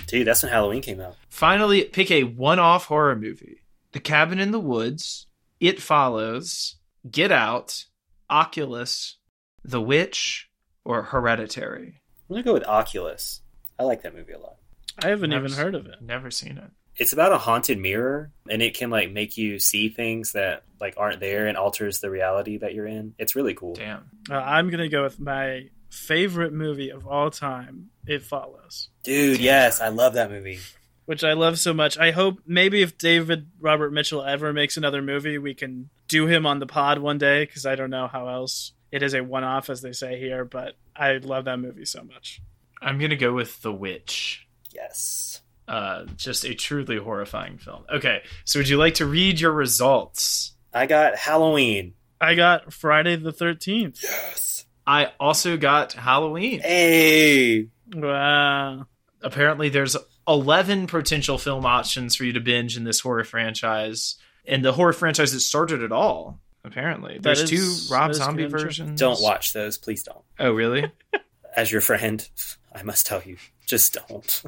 [0.08, 1.16] Dude, that's when Halloween came out.
[1.30, 3.62] Finally, pick a one off horror movie
[3.94, 5.28] The Cabin in the Woods,
[5.62, 6.76] It Follows,
[7.10, 7.86] Get Out,
[8.30, 9.18] Oculus,
[9.64, 10.50] The Witch,
[10.84, 12.02] or Hereditary.
[12.30, 13.42] I'm gonna go with Oculus.
[13.80, 14.58] I like that movie a lot.
[15.02, 16.02] I haven't Never even heard of it.
[16.02, 16.72] Never seen it.
[17.00, 20.96] It's about a haunted mirror, and it can like make you see things that like
[20.98, 23.16] aren't there and alters the reality that you're in.
[23.18, 23.74] It's really cool.
[23.74, 24.10] Damn.
[24.30, 27.90] Uh, I'm gonna go with my favorite movie of all time.
[28.06, 28.90] It follows.
[29.04, 30.60] Dude, yes, I love that movie.
[31.06, 31.98] which I love so much.
[31.98, 36.46] I hope maybe if David Robert Mitchell ever makes another movie, we can do him
[36.46, 38.74] on the pod one day because I don't know how else.
[38.92, 42.04] It is a one off, as they say here, but I love that movie so
[42.04, 42.42] much.
[42.82, 44.48] I'm going to go with The Witch.
[44.72, 45.42] Yes.
[45.70, 47.84] Uh, just a truly horrifying film.
[47.94, 50.54] Okay, so would you like to read your results?
[50.74, 51.94] I got Halloween.
[52.20, 54.02] I got Friday the 13th.
[54.04, 54.66] Yes.
[54.88, 56.60] I also got Halloween.
[56.62, 57.68] Hey.
[57.94, 58.88] Wow.
[59.22, 59.96] apparently there's
[60.28, 64.16] 11 potential film options for you to binge in this horror franchise
[64.46, 68.46] and the horror franchise that started it all apparently That there's is- two rob zombie
[68.46, 70.22] versions Don't watch those, please don't.
[70.40, 70.92] oh really
[71.56, 72.28] As your friend,
[72.74, 74.44] I must tell you, just don't.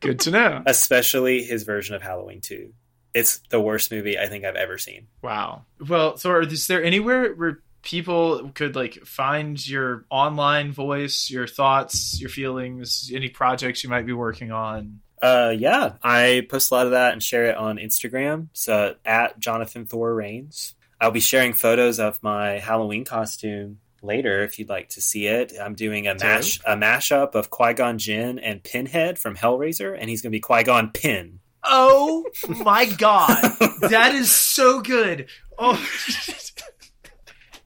[0.00, 2.72] Good to know Especially his version of Halloween 2.
[3.14, 5.06] It's the worst movie I think I've ever seen.
[5.22, 11.46] wow well thor is there anywhere where people could like find your online voice your
[11.48, 16.74] thoughts your feelings any projects you might be working on Uh, yeah, I post a
[16.74, 18.48] lot of that and share it on Instagram.
[18.54, 20.74] So at Jonathan Thor Reigns.
[21.00, 25.52] I'll be sharing photos of my Halloween costume later if you'd like to see it.
[25.60, 30.10] I'm doing a mash a mashup of Qui Gon Jinn and Pinhead from Hellraiser, and
[30.10, 31.40] he's going to be Qui Gon Pin.
[31.64, 32.24] oh
[32.64, 33.38] my god
[33.82, 35.28] that is so good
[35.58, 35.78] oh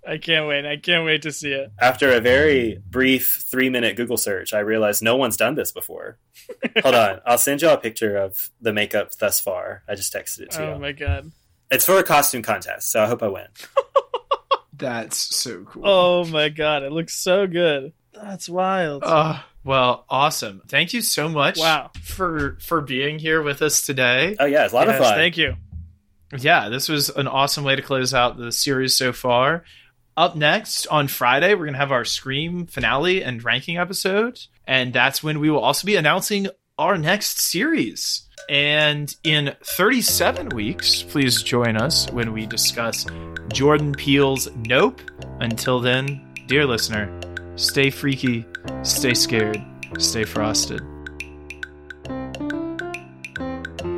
[0.09, 0.65] I can't wait.
[0.65, 1.73] I can't wait to see it.
[1.81, 6.19] After a very brief three minute Google search, I realized no one's done this before.
[6.81, 9.83] Hold on, I'll send y'all a picture of the makeup thus far.
[9.89, 10.79] I just texted it to Oh you.
[10.79, 11.33] my god.
[11.73, 13.49] It's for a costume contest, so I hope I win.
[14.77, 16.83] That's so cool Oh my god.
[16.83, 17.93] It looks so good.
[18.13, 19.03] That's wild.
[19.05, 20.63] Uh, well, awesome.
[20.69, 21.91] Thank you so much Wow.
[22.03, 24.37] for for being here with us today.
[24.39, 25.15] Oh yeah, it's a lot Yes, of fun.
[25.17, 25.57] Thank you.
[26.37, 29.65] Yeah, this was an awesome way to close out the series so far.
[30.17, 34.93] Up next on Friday, we're going to have our Scream finale and ranking episode, and
[34.93, 36.49] that's when we will also be announcing
[36.79, 38.26] our next series.
[38.49, 43.07] And in 37 weeks, please join us when we discuss
[43.53, 45.01] Jordan Peele's Nope.
[45.41, 47.11] Until then, dear listener,
[47.57, 48.47] stay freaky,
[48.83, 49.61] stay scared,
[49.99, 50.81] stay frosted.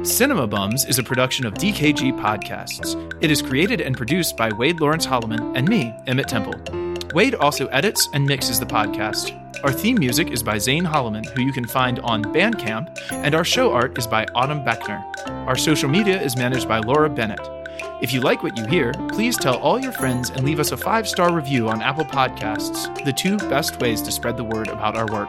[0.02, 2.96] Cinema Bums is a production of DKG Podcasts.
[3.22, 6.54] It is created and produced by Wade Lawrence Holloman and me, Emmett Temple.
[7.12, 9.37] Wade also edits and mixes the podcast.
[9.64, 13.44] Our theme music is by Zane Holloman, who you can find on Bandcamp, and our
[13.44, 15.02] show art is by Autumn Beckner.
[15.48, 17.40] Our social media is managed by Laura Bennett.
[18.00, 20.76] If you like what you hear, please tell all your friends and leave us a
[20.76, 24.96] five star review on Apple Podcasts, the two best ways to spread the word about
[24.96, 25.28] our work.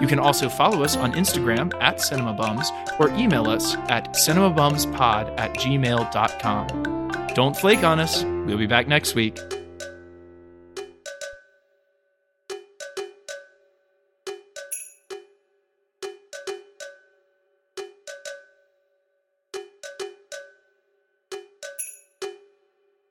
[0.00, 5.54] You can also follow us on Instagram at CinemaBums or email us at cinemabumspod at
[5.54, 7.26] gmail.com.
[7.34, 8.24] Don't flake on us.
[8.24, 9.38] We'll be back next week.